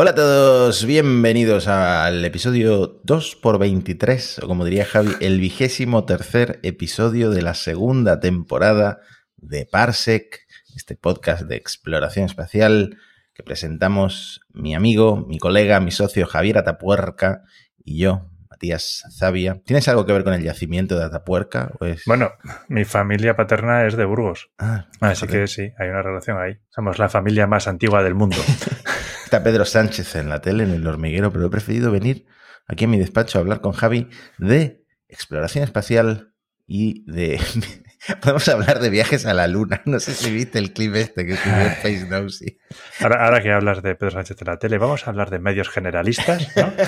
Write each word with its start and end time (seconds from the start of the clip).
Hola 0.00 0.12
a 0.12 0.14
todos, 0.14 0.84
bienvenidos 0.84 1.66
al 1.66 2.24
episodio 2.24 3.02
2x23, 3.02 4.44
o 4.44 4.46
como 4.46 4.64
diría 4.64 4.84
Javi, 4.84 5.10
el 5.18 5.40
vigésimo 5.40 6.04
tercer 6.04 6.60
episodio 6.62 7.32
de 7.32 7.42
la 7.42 7.54
segunda 7.54 8.20
temporada 8.20 9.00
de 9.38 9.66
Parsec, 9.66 10.46
este 10.76 10.94
podcast 10.94 11.42
de 11.48 11.56
exploración 11.56 12.26
espacial 12.26 12.96
que 13.34 13.42
presentamos 13.42 14.40
mi 14.52 14.76
amigo, 14.76 15.26
mi 15.26 15.40
colega, 15.40 15.80
mi 15.80 15.90
socio 15.90 16.28
Javier 16.28 16.58
Atapuerca 16.58 17.42
y 17.84 17.98
yo, 17.98 18.30
Matías 18.48 19.02
Zavia. 19.18 19.60
¿Tienes 19.64 19.88
algo 19.88 20.06
que 20.06 20.12
ver 20.12 20.22
con 20.22 20.32
el 20.32 20.44
yacimiento 20.44 20.96
de 20.96 21.06
Atapuerca? 21.06 21.72
Bueno, 22.06 22.30
mi 22.68 22.84
familia 22.84 23.34
paterna 23.34 23.84
es 23.84 23.96
de 23.96 24.04
Burgos. 24.04 24.52
Ah, 24.58 24.86
así 25.00 25.26
que 25.26 25.48
sí, 25.48 25.72
hay 25.76 25.88
una 25.88 26.02
relación 26.02 26.38
ahí. 26.38 26.60
Somos 26.70 27.00
la 27.00 27.08
familia 27.08 27.48
más 27.48 27.66
antigua 27.66 28.04
del 28.04 28.14
mundo. 28.14 28.36
Está 29.28 29.42
Pedro 29.42 29.66
Sánchez 29.66 30.16
en 30.16 30.30
la 30.30 30.40
tele, 30.40 30.64
en 30.64 30.70
el 30.70 30.86
hormiguero, 30.86 31.30
pero 31.30 31.44
he 31.44 31.50
preferido 31.50 31.92
venir 31.92 32.24
aquí 32.66 32.86
a 32.86 32.88
mi 32.88 32.98
despacho 32.98 33.36
a 33.36 33.42
hablar 33.42 33.60
con 33.60 33.72
Javi 33.72 34.08
de 34.38 34.86
exploración 35.06 35.64
espacial 35.64 36.32
y 36.66 37.04
de... 37.12 37.38
Podemos 38.22 38.48
hablar 38.48 38.80
de 38.80 38.88
viajes 38.88 39.26
a 39.26 39.34
la 39.34 39.46
luna. 39.46 39.82
No 39.84 40.00
sé 40.00 40.14
si 40.14 40.32
viste 40.32 40.58
el 40.58 40.72
clip 40.72 40.94
este 40.94 41.26
que 41.26 41.36
subió 41.36 41.58
en 41.58 41.74
Face 41.74 42.06
Nosy. 42.08 42.58
Ahora, 43.00 43.26
ahora 43.26 43.42
que 43.42 43.52
hablas 43.52 43.82
de 43.82 43.94
Pedro 43.96 44.12
Sánchez 44.12 44.40
en 44.40 44.46
la 44.46 44.58
tele, 44.58 44.78
vamos 44.78 45.06
a 45.06 45.10
hablar 45.10 45.28
de 45.28 45.40
medios 45.40 45.68
generalistas, 45.68 46.48
¿no? 46.56 46.72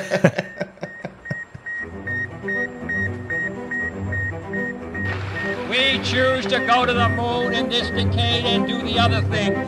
We 5.68 5.98
choose 6.02 6.46
to 6.46 6.58
go 6.60 6.86
to 6.86 6.94
the 6.94 7.08
moon 7.10 7.52
in 7.52 7.68
this 7.68 7.90
decade 7.90 8.46
and 8.46 8.66
do 8.66 8.82
the 8.82 8.98
other 8.98 9.20
things, 9.28 9.58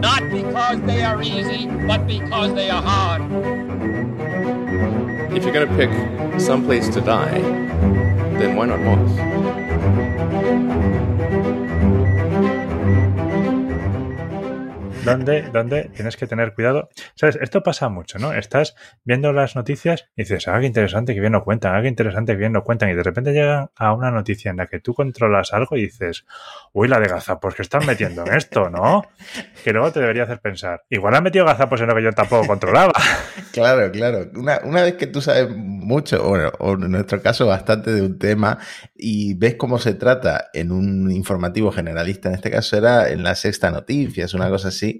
not 0.00 0.22
because 0.30 0.80
they 0.82 1.02
are 1.02 1.22
easy, 1.22 1.66
but 1.86 2.06
because 2.06 2.54
they 2.54 2.70
are 2.70 2.82
hard. 2.82 3.22
If 5.32 5.44
you're 5.44 5.52
going 5.52 5.68
to 5.68 5.76
pick 5.76 6.40
some 6.40 6.64
place 6.64 6.88
to 6.90 7.00
die, 7.00 7.40
then 8.38 8.56
why 8.56 8.66
not 8.66 8.80
Mars? 8.80 10.77
Donde, 15.08 15.42
donde 15.42 15.84
tienes 15.94 16.16
que 16.16 16.26
tener 16.26 16.54
cuidado. 16.54 16.88
¿Sabes? 17.14 17.38
Esto 17.40 17.62
pasa 17.62 17.88
mucho, 17.88 18.18
¿no? 18.18 18.32
Estás 18.32 18.74
viendo 19.04 19.32
las 19.32 19.56
noticias 19.56 20.08
y 20.16 20.22
dices, 20.22 20.48
ah, 20.48 20.58
qué 20.60 20.66
interesante 20.66 21.14
que 21.14 21.20
bien 21.20 21.32
lo 21.32 21.44
cuentan, 21.44 21.74
ah, 21.74 21.82
qué 21.82 21.88
interesante 21.88 22.32
que 22.32 22.38
bien 22.38 22.52
lo 22.52 22.64
cuentan. 22.64 22.90
Y 22.90 22.94
de 22.94 23.02
repente 23.02 23.32
llegan 23.32 23.70
a 23.76 23.92
una 23.92 24.10
noticia 24.10 24.50
en 24.50 24.58
la 24.58 24.66
que 24.66 24.80
tú 24.80 24.94
controlas 24.94 25.52
algo 25.52 25.76
y 25.76 25.82
dices, 25.82 26.24
uy, 26.72 26.88
la 26.88 27.00
de 27.00 27.08
gazapos 27.08 27.54
que 27.54 27.62
están 27.62 27.86
metiendo 27.86 28.24
en 28.26 28.34
esto, 28.34 28.70
¿no? 28.70 29.04
Que 29.64 29.72
luego 29.72 29.92
te 29.92 30.00
debería 30.00 30.24
hacer 30.24 30.40
pensar, 30.40 30.84
igual 30.90 31.14
han 31.14 31.24
metido 31.24 31.44
gazapos 31.44 31.80
en 31.80 31.88
lo 31.88 31.94
que 31.94 32.02
yo 32.02 32.12
tampoco 32.12 32.46
controlaba. 32.46 32.92
Claro, 33.50 33.90
claro. 33.90 34.30
Una, 34.34 34.60
una 34.62 34.82
vez 34.82 34.94
que 34.94 35.06
tú 35.08 35.20
sabes 35.20 35.48
mucho, 35.50 36.22
o 36.24 36.74
en 36.74 36.90
nuestro 36.92 37.20
caso 37.22 37.46
bastante 37.46 37.90
de 37.92 38.02
un 38.02 38.18
tema, 38.18 38.58
y 38.94 39.34
ves 39.34 39.56
cómo 39.56 39.78
se 39.78 39.94
trata 39.94 40.50
en 40.52 40.70
un 40.70 41.10
informativo 41.10 41.72
generalista, 41.72 42.28
en 42.28 42.36
este 42.36 42.50
caso 42.50 42.76
era 42.76 43.08
en 43.08 43.22
la 43.22 43.34
sexta 43.34 43.70
noticias, 43.70 44.34
una 44.34 44.48
cosa 44.48 44.68
así, 44.68 44.97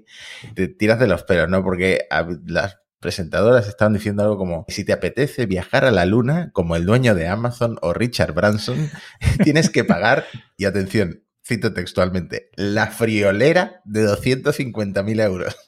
te 0.55 0.67
tiras 0.67 0.99
de 0.99 1.07
los 1.07 1.23
pelos, 1.23 1.49
¿no? 1.49 1.63
Porque 1.63 2.07
las 2.45 2.77
presentadoras 2.99 3.67
estaban 3.67 3.93
diciendo 3.93 4.23
algo 4.23 4.37
como, 4.37 4.65
si 4.67 4.83
te 4.83 4.93
apetece 4.93 5.45
viajar 5.45 5.85
a 5.85 5.91
la 5.91 6.05
luna 6.05 6.51
como 6.53 6.75
el 6.75 6.85
dueño 6.85 7.15
de 7.15 7.27
Amazon 7.27 7.77
o 7.81 7.93
Richard 7.93 8.33
Branson, 8.33 8.89
tienes 9.43 9.69
que 9.69 9.83
pagar, 9.83 10.25
y 10.57 10.65
atención, 10.65 11.23
cito 11.45 11.73
textualmente, 11.73 12.49
la 12.55 12.87
friolera 12.87 13.81
de 13.85 14.05
250.000 14.05 15.21
euros. 15.23 15.57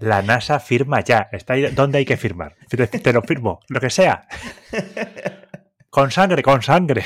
La, 0.00 0.22
NASA 0.22 0.58
firma 0.58 1.04
ya, 1.04 1.28
está 1.30 1.52
ahí 1.52 1.70
donde 1.70 1.98
hay 1.98 2.04
que 2.04 2.16
firmar. 2.16 2.56
Te 2.68 3.12
lo 3.12 3.22
firmo, 3.22 3.60
lo 3.68 3.80
que 3.80 3.90
sea. 3.90 4.26
Con 5.90 6.10
sangre, 6.10 6.42
con 6.42 6.62
sangre. 6.62 7.02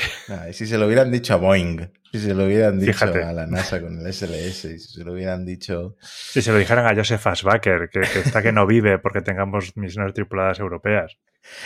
si 0.51 0.67
se 0.67 0.77
lo 0.77 0.87
hubieran 0.87 1.09
dicho 1.09 1.33
a 1.33 1.37
Boeing, 1.37 1.89
si 2.13 2.19
se 2.19 2.35
lo 2.35 2.45
hubieran 2.45 2.79
dicho 2.79 3.05
a 3.05 3.33
la 3.33 3.47
NASA 3.47 3.81
con 3.81 3.97
el 3.97 4.13
SLS, 4.13 4.55
si 4.55 4.77
se 4.77 5.03
lo 5.03 5.13
hubieran 5.13 5.47
dicho. 5.47 5.97
Si 5.99 6.43
se 6.43 6.51
lo 6.51 6.59
dijeran 6.59 6.85
a 6.85 6.95
Joseph 6.95 7.25
Asbacher, 7.25 7.89
que, 7.91 8.01
está 8.01 8.43
que 8.43 8.51
no 8.51 8.67
vive 8.67 8.99
porque 8.99 9.21
tengamos 9.21 9.75
misiones 9.77 10.13
tripuladas 10.13 10.59
europeas. 10.59 11.17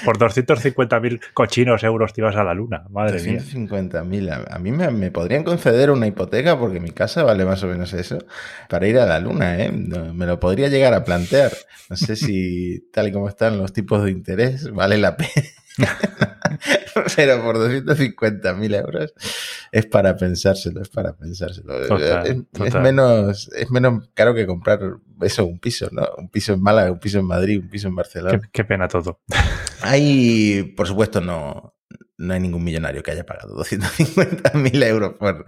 Por 0.06 0.18
250.000 0.18 1.20
cochinos 1.34 1.84
euros 1.84 2.14
te 2.14 2.22
ibas 2.22 2.38
a 2.38 2.46
la 2.46 2.54
luna, 2.54 2.86
madre 2.90 3.22
mía. 3.22 3.40
250.000. 3.40 4.46
A 4.50 4.58
mí 4.60 4.72
me, 4.72 4.90
me, 4.90 5.12
podrían 5.12 5.44
conceder 5.44 5.92
una 5.92 6.08
hipoteca 6.08 6.58
porque 6.58 6.80
mi 6.80 6.92
casa 6.92 7.24
vale 7.24 7.44
más 7.44 7.62
o 7.64 7.68
menos 7.68 7.92
eso 7.92 8.18
para 8.70 8.88
ir 8.88 9.00
a 9.00 9.06
la 9.06 9.20
luna, 9.20 9.62
¿eh? 9.62 9.70
Me 9.70 10.26
lo 10.26 10.40
podría 10.40 10.70
llegar 10.70 10.94
a 10.94 11.04
plantear. 11.04 11.52
No 11.90 11.98
sé 11.98 12.16
si, 12.16 12.90
tal 12.94 13.10
y 13.10 13.12
como 13.12 13.28
están 13.28 13.58
los 13.58 13.74
tipos 13.74 14.02
de 14.02 14.12
interés, 14.12 14.72
vale 14.72 14.98
la 14.98 15.18
pena. 15.18 15.30
Pero 17.16 17.44
por 17.44 17.58
250.000 17.58 18.76
euros 18.76 19.14
es 19.72 19.86
para 19.86 20.16
pensárselo, 20.16 20.82
es 20.82 20.90
para 20.90 21.14
pensárselo. 21.16 21.76
es, 22.24 22.76
menos, 22.76 23.50
es 23.54 23.70
menos 23.70 24.10
caro 24.14 24.34
que 24.34 24.46
comprar 24.46 24.80
eso, 25.22 25.46
un 25.46 25.60
piso, 25.60 25.90
¿no? 25.92 26.08
Un 26.18 26.30
piso 26.30 26.54
en 26.54 26.62
Málaga, 26.62 26.92
un 26.92 27.00
piso 27.00 27.20
en 27.20 27.26
Madrid, 27.26 27.60
un 27.60 27.70
piso 27.70 27.88
en 27.88 27.96
Barcelona. 27.96 28.42
Qué, 28.52 28.64
pena 28.64 28.88
todo. 28.88 29.20
Hay, 29.82 30.74
por 30.76 30.88
supuesto, 30.88 31.22
no, 31.22 31.76
no 32.18 32.34
hay 32.34 32.40
ningún 32.40 32.64
millonario 32.64 33.04
que 33.04 33.12
haya 33.12 33.26
pagado 33.26 33.56
250.000 33.58 34.84
euros 34.86 35.14
por, 35.14 35.46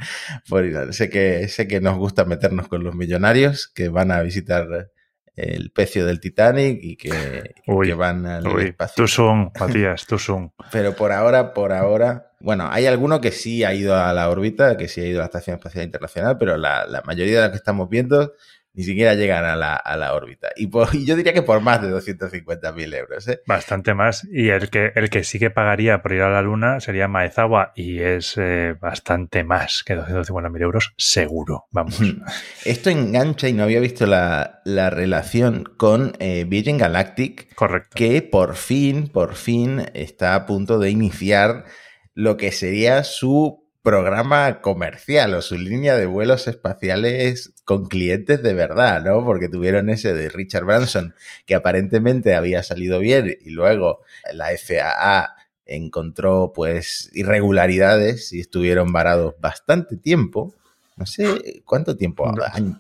por 0.48 0.66
ir. 0.66 0.94
Sé 0.94 1.10
que, 1.10 1.48
sé 1.48 1.68
que 1.68 1.82
nos 1.82 1.98
gusta 1.98 2.26
meternos 2.26 2.68
con 2.68 2.84
los 2.84 2.96
millonarios 2.96 3.68
que 3.68 3.90
van 3.90 4.12
a 4.12 4.22
visitar 4.22 4.92
el 5.40 5.72
pecio 5.72 6.06
del 6.06 6.20
Titanic 6.20 6.80
y 6.82 6.96
que, 6.96 7.54
van 7.96 8.26
al 8.26 8.60
espacio. 8.60 9.04
Tú 9.04 9.08
son, 9.08 9.52
Matías, 9.60 10.06
tú 10.06 10.20
son. 10.20 10.54
Pero 10.72 10.96
por 10.96 11.12
ahora, 11.12 11.54
por 11.54 11.72
ahora, 11.72 12.32
bueno, 12.40 12.68
hay 12.72 12.86
alguno 12.86 13.22
que 13.22 13.32
sí 13.32 13.64
ha 13.64 13.74
ido 13.74 13.96
a 13.96 14.14
la 14.14 14.30
órbita, 14.30 14.78
que 14.78 14.88
sí 14.88 15.02
ha 15.02 15.06
ido 15.06 15.20
a 15.20 15.22
la 15.22 15.26
Estación 15.26 15.58
Espacial 15.58 15.84
Internacional, 15.84 16.38
pero 16.38 16.56
la, 16.56 16.86
la 16.86 17.02
mayoría 17.02 17.38
de 17.38 17.42
los 17.42 17.52
que 17.52 17.58
estamos 17.58 17.90
viendo 17.90 18.34
ni 18.74 18.84
siquiera 18.84 19.16
llegan 19.16 19.46
a 19.46 19.56
la, 19.56 19.76
a 19.76 19.98
la 19.98 20.14
órbita. 20.14 20.50
Y, 20.56 20.70
yo 21.06 21.16
diría 21.16 21.34
que 21.34 21.42
por 21.42 21.62
más 21.62 21.82
de 21.82 21.90
250.000 21.90 22.96
euros. 22.96 23.28
¿eh? 23.28 23.42
Bastante 23.46 23.94
más. 23.94 24.28
Y 24.32 24.50
el 24.50 24.70
que, 24.70 24.92
el 24.96 25.10
que 25.10 25.24
sí 25.24 25.40
que 25.40 25.50
pagaría 25.50 26.02
por 26.02 26.14
ir 26.14 26.22
a 26.22 26.30
la 26.30 26.42
Luna 26.42 26.80
sería 26.80 27.08
Maezawa 27.08 27.74
y 27.76 28.00
es 28.00 28.36
eh, 28.38 28.76
bastante 28.80 29.44
más 29.44 29.84
que 29.84 29.98
250.000 29.98 30.62
euros, 30.62 30.94
seguro. 30.98 31.66
Vamos. 31.72 32.00
Esto 32.66 32.90
engancha 32.90 33.48
y 33.48 33.54
no 33.54 33.64
había 33.64 33.80
visto 33.80 34.06
la, 34.06 34.62
la 34.66 34.90
relación 34.90 35.64
con 35.78 36.14
eh, 36.20 36.46
Virgin 36.48 36.78
Galactic. 36.78 37.54
Correcto. 37.56 37.96
Que 37.96 38.22
por 38.22 38.56
fin, 38.56 39.08
por 39.08 39.36
fin 39.36 39.86
está 39.94 40.36
a 40.36 40.46
punto 40.46 40.80
de 40.80 40.90
iniciar 40.90 41.66
lo 42.14 42.38
que 42.38 42.52
sería 42.52 43.04
su 43.04 43.69
programa 43.90 44.62
comercial 44.62 45.34
o 45.34 45.42
su 45.42 45.58
línea 45.58 45.96
de 45.96 46.06
vuelos 46.06 46.48
espaciales 46.48 47.54
con 47.66 47.88
clientes 47.88 48.44
de 48.44 48.54
verdad, 48.54 49.04
¿no? 49.04 49.26
Porque 49.26 49.50
tuvieron 49.50 49.90
ese 49.90 50.14
de 50.14 50.30
Richard 50.30 50.64
Branson, 50.64 51.16
que 51.48 51.56
aparentemente 51.56 52.36
había 52.36 52.62
salido 52.62 53.00
bien 53.00 53.36
y 53.42 53.50
luego 53.50 54.02
la 54.32 54.50
FAA 54.50 55.36
encontró 55.66 56.52
pues 56.54 57.10
irregularidades 57.14 58.32
y 58.32 58.42
estuvieron 58.42 58.92
varados 58.92 59.34
bastante 59.40 59.98
tiempo. 59.98 60.54
No 60.96 61.08
sé 61.08 61.64
cuánto 61.66 61.98
tiempo. 61.98 62.32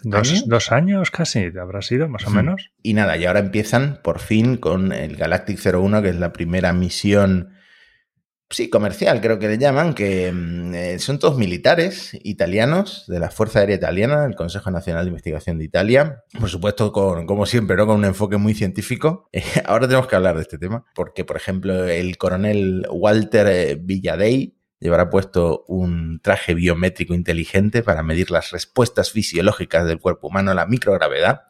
Dos, 0.03 0.72
años 0.72 1.09
casi, 1.09 1.52
habrá 1.59 1.81
sido 1.81 2.08
más 2.08 2.28
o 2.28 2.30
menos. 2.30 2.69
Y 2.84 2.94
nada, 2.94 3.18
y 3.18 3.25
ahora 3.25 3.40
empiezan 3.40 4.00
por 4.03 4.19
fin 4.19 4.58
con 4.58 4.92
el 4.92 5.16
Galactic 5.16 5.59
01, 5.59 6.03
que 6.03 6.09
es 6.09 6.18
la 6.18 6.34
primera 6.34 6.72
misión 6.72 7.56
sí, 8.50 8.70
comercial, 8.70 9.22
creo 9.22 9.40
que 9.40 9.48
le 9.48 9.58
llaman, 9.58 9.94
que 9.94 10.32
mm, 10.32 10.74
eh, 10.74 11.00
son 11.00 11.20
todos 11.20 11.38
militares 11.38 12.18
italianos 12.24 13.06
de 13.08 13.20
la 13.20 13.30
Fuerza 13.30 13.60
Aérea 13.60 13.76
Italiana, 13.76 14.26
el 14.26 14.36
Consejo 14.36 14.72
Nacional 14.72 15.06
de 15.06 15.10
Investigación 15.10 15.58
de 15.58 15.66
Italia. 15.66 16.24
Por 16.40 16.50
supuesto, 16.50 16.92
con, 16.92 17.26
como 17.26 17.46
siempre, 17.46 17.78
¿no? 17.78 17.86
con 17.86 17.98
un 17.98 18.06
enfoque 18.06 18.38
muy 18.38 18.54
científico. 18.54 19.30
Ahora 19.66 19.88
tenemos 19.88 20.07
que 20.07 20.16
hablar 20.16 20.36
de 20.36 20.42
este 20.42 20.57
tema, 20.57 20.86
porque, 20.96 21.25
por 21.25 21.38
ejemplo, 21.38 21.86
el 21.86 22.18
coronel 22.18 22.88
Walter 22.92 23.48
eh, 23.48 23.78
Villadei 23.80 24.56
llevará 24.80 25.10
puesto 25.10 25.66
un 25.68 26.22
traje 26.22 26.54
biométrico 26.54 27.13
inteligente 27.13 27.84
para 27.84 28.01
medir 28.01 28.31
las 28.31 28.51
respuestas 28.51 29.12
fisiológicas 29.12 29.86
del 29.86 30.00
cuerpo 30.00 30.28
humano 30.28 30.51
a 30.51 30.56
la 30.56 30.66
microgravedad. 30.66 31.42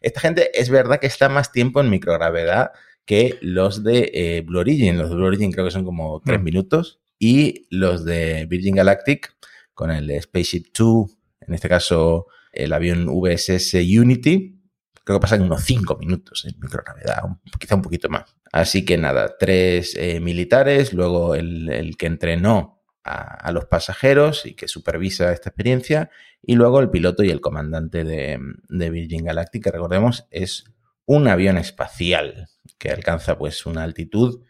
Esta 0.00 0.20
gente 0.20 0.50
es 0.58 0.68
verdad 0.68 1.00
que 1.00 1.06
está 1.06 1.28
más 1.28 1.50
tiempo 1.50 1.80
en 1.80 1.90
microgravedad 1.90 2.72
que 3.04 3.38
los 3.40 3.82
de 3.82 4.10
eh, 4.14 4.40
Blue 4.42 4.60
Origin. 4.60 4.98
Los 4.98 5.10
de 5.10 5.16
Blue 5.16 5.26
Origin 5.26 5.52
creo 5.52 5.64
que 5.64 5.70
son 5.70 5.84
como 5.84 6.20
tres 6.24 6.40
mm. 6.40 6.44
minutos. 6.44 7.00
Y 7.18 7.66
los 7.70 8.04
de 8.04 8.46
Virgin 8.46 8.74
Galactic, 8.74 9.36
con 9.72 9.90
el 9.90 10.10
Spaceship 10.20 10.66
2, 10.76 11.10
en 11.40 11.54
este 11.54 11.68
caso 11.68 12.26
el 12.52 12.72
avión 12.72 13.06
VSS 13.06 13.74
Unity, 13.74 14.60
creo 15.04 15.18
que 15.18 15.22
pasan 15.22 15.42
unos 15.42 15.64
cinco 15.64 15.96
minutos 15.96 16.44
en 16.44 16.54
microgravedad, 16.60 17.22
quizá 17.58 17.74
un 17.74 17.82
poquito 17.82 18.08
más. 18.08 18.36
Así 18.52 18.84
que 18.84 18.96
nada, 18.96 19.36
tres 19.38 19.96
eh, 19.96 20.20
militares, 20.20 20.92
luego 20.92 21.34
el, 21.34 21.94
que 21.98 22.06
entrenó 22.06 22.82
a, 23.02 23.52
los 23.52 23.66
pasajeros 23.66 24.46
y 24.46 24.54
que 24.54 24.68
supervisa 24.68 25.32
esta 25.32 25.50
experiencia, 25.50 26.10
y 26.42 26.54
luego 26.54 26.80
el 26.80 26.90
piloto 26.90 27.22
y 27.22 27.30
el 27.30 27.40
comandante 27.40 28.04
de, 28.04 28.38
de 28.68 28.90
Virgin 28.90 29.24
Galactic, 29.24 29.64
que 29.64 29.70
recordemos 29.72 30.26
es 30.30 30.64
un 31.04 31.28
avión 31.28 31.58
espacial 31.58 32.48
que 32.78 32.90
alcanza 32.90 33.38
pues 33.38 33.66
una 33.66 33.82
altitud 33.82 34.42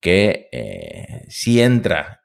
que 0.00 0.48
eh, 0.52 1.24
si 1.28 1.60
entra 1.60 2.20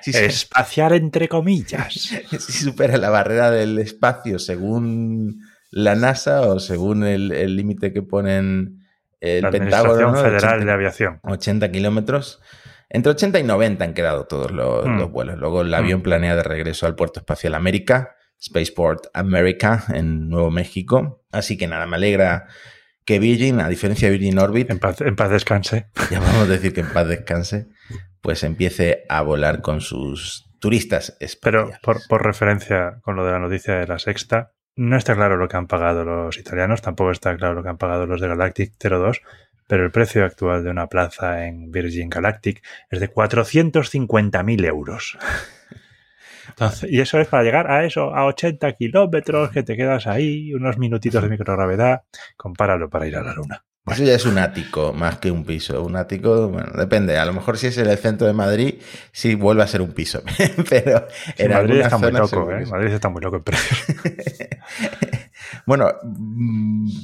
si 0.00 0.10
espacial 0.16 0.94
entre 0.94 1.28
comillas 1.28 1.92
si 2.30 2.52
supera 2.52 2.96
la 2.96 3.10
barrera 3.10 3.50
del 3.50 3.78
espacio 3.78 4.38
según 4.38 5.40
la 5.70 5.94
NASA 5.94 6.42
o 6.42 6.58
según 6.58 7.04
el 7.04 7.56
límite 7.56 7.92
que 7.92 8.02
ponen 8.02 8.80
el 9.20 9.42
la 9.42 9.50
Pentágono 9.50 10.14
Federal 10.14 10.64
de 10.64 10.72
Aviación 10.72 11.20
80 11.22 11.70
kilómetros 11.70 12.40
entre 12.88 13.12
80 13.12 13.40
y 13.40 13.42
90 13.42 13.84
han 13.84 13.94
quedado 13.94 14.26
todos 14.26 14.52
los, 14.52 14.86
Mm. 14.86 14.98
los 14.98 15.10
vuelos. 15.10 15.36
Luego 15.38 15.62
el 15.62 15.74
avión 15.74 16.00
Mm. 16.00 16.02
planea 16.04 16.36
de 16.36 16.44
regreso 16.44 16.86
al 16.86 16.94
Puerto 16.94 17.18
Espacial 17.18 17.56
América, 17.56 18.14
Spaceport 18.40 19.06
America, 19.12 19.82
en 19.92 20.28
Nuevo 20.28 20.52
México. 20.52 21.24
Así 21.32 21.58
que 21.58 21.66
nada, 21.66 21.86
me 21.86 21.96
alegra 21.96 22.46
que 23.06 23.18
Virgin, 23.18 23.60
a 23.60 23.68
diferencia 23.68 24.08
de 24.08 24.18
Virgin 24.18 24.38
Orbit, 24.38 24.70
en 24.70 24.78
paz, 24.78 25.00
en 25.00 25.16
paz 25.16 25.30
descanse 25.30 25.86
ya 26.10 26.20
vamos 26.20 26.42
a 26.42 26.46
decir 26.46 26.74
que 26.74 26.80
en 26.80 26.92
paz 26.92 27.08
descanse, 27.08 27.68
pues 28.20 28.42
empiece 28.42 29.04
a 29.08 29.22
volar 29.22 29.62
con 29.62 29.80
sus 29.80 30.50
turistas 30.58 31.16
Pero 31.40 31.60
espaciales. 31.60 31.78
por, 31.82 32.06
por 32.08 32.26
referencia 32.26 32.98
con 33.02 33.16
lo 33.16 33.24
de 33.24 33.32
la 33.32 33.38
noticia 33.38 33.76
de 33.76 33.86
la 33.86 33.98
sexta, 33.98 34.52
no 34.74 34.96
está 34.96 35.14
claro 35.14 35.36
lo 35.36 35.48
que 35.48 35.56
han 35.56 35.68
pagado 35.68 36.04
los 36.04 36.36
italianos, 36.36 36.82
tampoco 36.82 37.12
está 37.12 37.34
claro 37.36 37.54
lo 37.54 37.62
que 37.62 37.70
han 37.70 37.78
pagado 37.78 38.06
los 38.06 38.20
de 38.20 38.28
Galactic 38.28 38.74
02, 38.78 39.22
pero 39.68 39.84
el 39.84 39.90
precio 39.90 40.24
actual 40.24 40.64
de 40.64 40.70
una 40.70 40.88
plaza 40.88 41.46
en 41.46 41.70
Virgin 41.70 42.10
Galactic 42.10 42.62
es 42.90 43.00
de 43.00 43.10
450.000 43.12 44.66
euros. 44.66 45.18
Entonces, 46.48 46.90
y 46.90 47.00
eso 47.00 47.18
es 47.20 47.28
para 47.28 47.42
llegar 47.42 47.70
a 47.70 47.84
eso, 47.84 48.14
a 48.14 48.26
80 48.26 48.72
kilómetros, 48.72 49.50
que 49.50 49.62
te 49.62 49.76
quedas 49.76 50.06
ahí, 50.06 50.52
unos 50.54 50.78
minutitos 50.78 51.22
de 51.22 51.28
microgravedad, 51.28 52.02
compáralo 52.36 52.88
para 52.88 53.06
ir 53.06 53.16
a 53.16 53.22
la 53.22 53.34
luna. 53.34 53.62
Eso 53.86 54.02
ya 54.02 54.14
es 54.14 54.26
un 54.26 54.36
ático 54.38 54.92
más 54.92 55.18
que 55.18 55.30
un 55.30 55.44
piso. 55.44 55.80
Un 55.84 55.94
ático, 55.94 56.48
bueno, 56.48 56.72
depende. 56.76 57.18
A 57.18 57.24
lo 57.24 57.32
mejor 57.32 57.56
si 57.56 57.68
es 57.68 57.78
en 57.78 57.88
el 57.88 57.96
centro 57.98 58.26
de 58.26 58.32
Madrid, 58.32 58.74
sí 59.12 59.36
vuelve 59.36 59.62
a 59.62 59.68
ser 59.68 59.80
un 59.80 59.92
piso. 59.92 60.22
Pero 60.68 61.06
en 61.38 61.52
Madrid 61.52 61.82
algunas 61.82 61.86
está 61.86 61.98
muy 61.98 62.12
loco, 62.12 62.50
¿eh? 62.50 62.64
sí. 62.64 62.70
Madrid 62.72 62.92
está 62.92 63.08
muy 63.08 63.22
loco 63.22 63.36
en 63.36 63.42
precios. 63.44 63.84
bueno, 65.66 65.92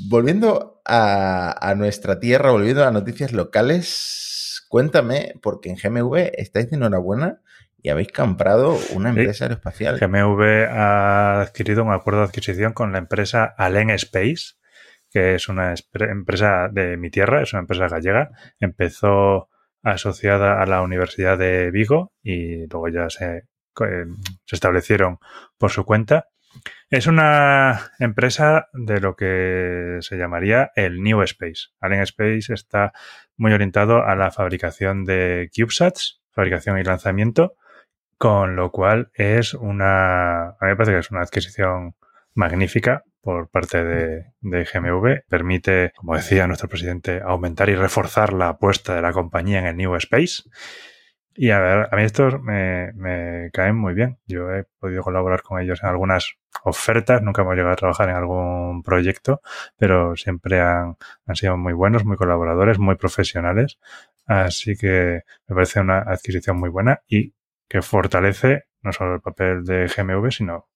volviendo 0.08 0.82
a, 0.84 1.70
a 1.70 1.74
nuestra 1.76 2.18
tierra, 2.18 2.50
volviendo 2.50 2.84
a 2.84 2.90
noticias 2.90 3.32
locales, 3.32 4.64
cuéntame, 4.68 5.34
porque 5.40 5.70
en 5.70 5.76
GMV 5.76 6.32
estáis 6.36 6.68
de 6.68 6.76
enhorabuena 6.76 7.42
y 7.82 7.90
habéis 7.90 8.12
comprado 8.12 8.78
una 8.94 9.10
empresa 9.10 9.46
aeroespacial. 9.46 9.98
GMV 9.98 10.68
ha 10.70 11.40
adquirido 11.40 11.82
un 11.82 11.92
acuerdo 11.92 12.20
de 12.20 12.26
adquisición 12.26 12.72
con 12.72 12.92
la 12.92 12.98
empresa 12.98 13.54
Alen 13.58 13.90
Space, 13.90 14.54
que 15.10 15.34
es 15.34 15.48
una 15.48 15.74
empresa 15.92 16.68
de 16.70 16.96
mi 16.96 17.10
tierra, 17.10 17.42
es 17.42 17.52
una 17.52 17.60
empresa 17.60 17.88
gallega. 17.88 18.30
Empezó 18.60 19.48
asociada 19.82 20.62
a 20.62 20.66
la 20.66 20.80
Universidad 20.82 21.36
de 21.36 21.72
Vigo 21.72 22.12
y 22.22 22.68
luego 22.68 22.88
ya 22.88 23.10
se, 23.10 23.36
eh, 23.38 24.06
se 24.44 24.56
establecieron 24.56 25.18
por 25.58 25.70
su 25.70 25.84
cuenta. 25.84 26.28
Es 26.88 27.08
una 27.08 27.90
empresa 27.98 28.68
de 28.74 29.00
lo 29.00 29.16
que 29.16 29.98
se 30.02 30.16
llamaría 30.16 30.70
el 30.76 31.02
New 31.02 31.20
Space. 31.22 31.70
Alien 31.80 32.02
Space 32.02 32.52
está 32.52 32.92
muy 33.36 33.52
orientado 33.52 34.04
a 34.04 34.14
la 34.14 34.30
fabricación 34.30 35.04
de 35.04 35.50
CubeSats, 35.52 36.22
fabricación 36.30 36.78
y 36.78 36.84
lanzamiento, 36.84 37.56
con 38.22 38.54
lo 38.54 38.70
cual 38.70 39.10
es 39.14 39.52
una, 39.52 40.50
a 40.50 40.56
mí 40.60 40.68
me 40.68 40.76
parece 40.76 40.92
que 40.92 40.98
es 41.00 41.10
una 41.10 41.22
adquisición 41.22 41.96
magnífica 42.34 43.02
por 43.20 43.48
parte 43.50 43.82
de, 43.82 44.26
de 44.40 44.64
GMV. 44.64 45.24
Permite, 45.28 45.92
como 45.96 46.14
decía 46.14 46.46
nuestro 46.46 46.68
presidente, 46.68 47.20
aumentar 47.20 47.68
y 47.68 47.74
reforzar 47.74 48.32
la 48.32 48.50
apuesta 48.50 48.94
de 48.94 49.02
la 49.02 49.12
compañía 49.12 49.58
en 49.58 49.66
el 49.66 49.76
New 49.76 49.96
Space. 49.96 50.44
Y 51.34 51.50
a 51.50 51.58
ver, 51.58 51.88
a 51.90 51.96
mí 51.96 52.04
estos 52.04 52.40
me, 52.40 52.92
me 52.92 53.50
caen 53.52 53.74
muy 53.74 53.92
bien. 53.92 54.20
Yo 54.26 54.52
he 54.52 54.66
podido 54.78 55.02
colaborar 55.02 55.42
con 55.42 55.60
ellos 55.60 55.82
en 55.82 55.88
algunas 55.88 56.36
ofertas, 56.62 57.22
nunca 57.22 57.42
hemos 57.42 57.56
llegado 57.56 57.72
a 57.72 57.76
trabajar 57.76 58.08
en 58.08 58.14
algún 58.14 58.84
proyecto, 58.84 59.40
pero 59.76 60.14
siempre 60.14 60.60
han, 60.60 60.96
han 61.26 61.34
sido 61.34 61.56
muy 61.56 61.72
buenos, 61.72 62.04
muy 62.04 62.16
colaboradores, 62.16 62.78
muy 62.78 62.94
profesionales. 62.94 63.80
Así 64.26 64.76
que 64.76 65.22
me 65.48 65.54
parece 65.56 65.80
una 65.80 65.98
adquisición 66.02 66.56
muy 66.56 66.68
buena 66.68 67.02
y 67.08 67.34
que 67.72 67.80
fortalece 67.80 68.64
no 68.82 68.92
solo 68.92 69.14
el 69.14 69.22
papel 69.22 69.64
de 69.64 69.86
GMV, 69.86 70.30
sino 70.30 70.68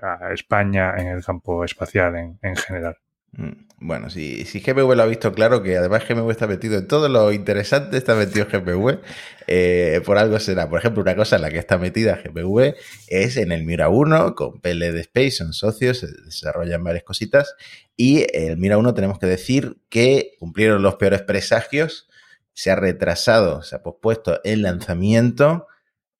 a 0.00 0.32
España 0.32 0.94
en 0.96 1.08
el 1.08 1.24
campo 1.24 1.64
espacial 1.64 2.14
en, 2.14 2.38
en 2.42 2.54
general. 2.54 2.96
Mm, 3.32 3.66
Bueno, 3.80 4.08
si, 4.08 4.44
si 4.44 4.60
GMV 4.60 4.94
lo 4.94 5.02
ha 5.02 5.06
visto 5.06 5.32
claro, 5.32 5.64
que 5.64 5.76
además 5.76 6.08
GMV 6.08 6.30
está 6.30 6.46
metido 6.46 6.78
en 6.78 6.86
todo 6.86 7.08
lo 7.08 7.32
interesante, 7.32 7.96
está 7.96 8.14
metido 8.14 8.46
GMV, 8.46 9.00
eh, 9.48 10.00
por 10.06 10.16
algo 10.16 10.38
será. 10.38 10.68
Por 10.70 10.78
ejemplo, 10.78 11.02
una 11.02 11.16
cosa 11.16 11.34
en 11.36 11.42
la 11.42 11.50
que 11.50 11.58
está 11.58 11.76
metida 11.76 12.20
GMV 12.22 12.74
es 13.08 13.36
en 13.36 13.50
el 13.50 13.64
Mira 13.64 13.88
1 13.88 14.36
con 14.36 14.60
PLD 14.60 15.00
Space, 15.00 15.32
son 15.32 15.54
socios, 15.54 15.98
se 15.98 16.06
desarrollan 16.24 16.84
varias 16.84 17.02
cositas. 17.02 17.56
Y 17.96 18.26
el 18.32 18.58
Mira 18.58 18.78
1 18.78 18.94
tenemos 18.94 19.18
que 19.18 19.26
decir 19.26 19.78
que 19.88 20.36
cumplieron 20.38 20.82
los 20.82 20.94
peores 20.94 21.22
presagios, 21.22 22.08
se 22.52 22.70
ha 22.70 22.76
retrasado, 22.76 23.62
se 23.62 23.74
ha 23.74 23.82
pospuesto 23.82 24.40
el 24.44 24.62
lanzamiento, 24.62 25.66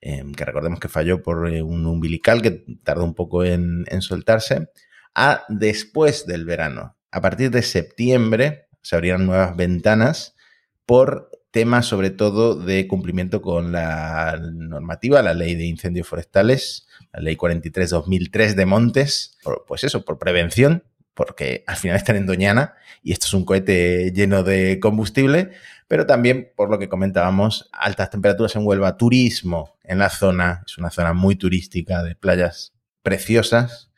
eh, 0.06 0.22
que 0.36 0.44
recordemos 0.44 0.80
que 0.80 0.90
falló 0.90 1.22
por 1.22 1.50
eh, 1.50 1.62
un 1.62 1.86
umbilical 1.86 2.42
que 2.42 2.62
tardó 2.82 3.04
un 3.04 3.14
poco 3.14 3.42
en, 3.42 3.86
soltarse, 4.00 4.68
a 5.14 5.46
después 5.48 6.26
del 6.26 6.44
verano. 6.44 6.94
A 7.10 7.22
partir 7.22 7.50
de 7.50 7.62
septiembre 7.62 8.68
se 8.82 8.96
abrirán 8.96 9.24
nuevas 9.24 9.56
ventanas 9.56 10.36
por 10.84 11.30
temas 11.50 11.86
sobre 11.86 12.10
todo 12.10 12.54
de 12.54 12.86
cumplimiento 12.86 13.40
con 13.40 13.72
la 13.72 14.38
normativa, 14.42 15.22
la 15.22 15.32
ley 15.32 15.54
de 15.54 15.64
incendios 15.64 16.06
forestales, 16.06 16.86
la 17.14 17.20
ley 17.20 17.36
43-2003 17.36 18.56
de 18.56 18.66
Montes, 18.66 19.38
pues 19.66 19.84
eso, 19.84 20.04
por 20.04 20.18
prevención, 20.18 20.84
porque 21.14 21.64
al 21.66 21.76
final 21.76 21.96
están 21.96 22.16
en 22.16 22.26
Doñana 22.26 22.74
y 23.02 23.12
esto 23.12 23.24
es 23.24 23.32
un 23.32 23.46
cohete 23.46 24.12
lleno 24.12 24.42
de 24.42 24.80
combustible, 24.80 25.52
pero 25.88 26.04
también 26.04 26.52
por 26.54 26.70
lo 26.70 26.78
que 26.78 26.90
comentábamos, 26.90 27.70
altas 27.72 28.10
temperaturas 28.10 28.54
en 28.54 28.66
Huelva, 28.66 28.98
turismo 28.98 29.73
en 29.84 29.98
la 29.98 30.10
zona, 30.10 30.62
es 30.66 30.78
una 30.78 30.90
zona 30.90 31.12
muy 31.12 31.36
turística 31.36 32.02
de 32.02 32.16
playas 32.16 32.74
preciosas. 33.02 33.90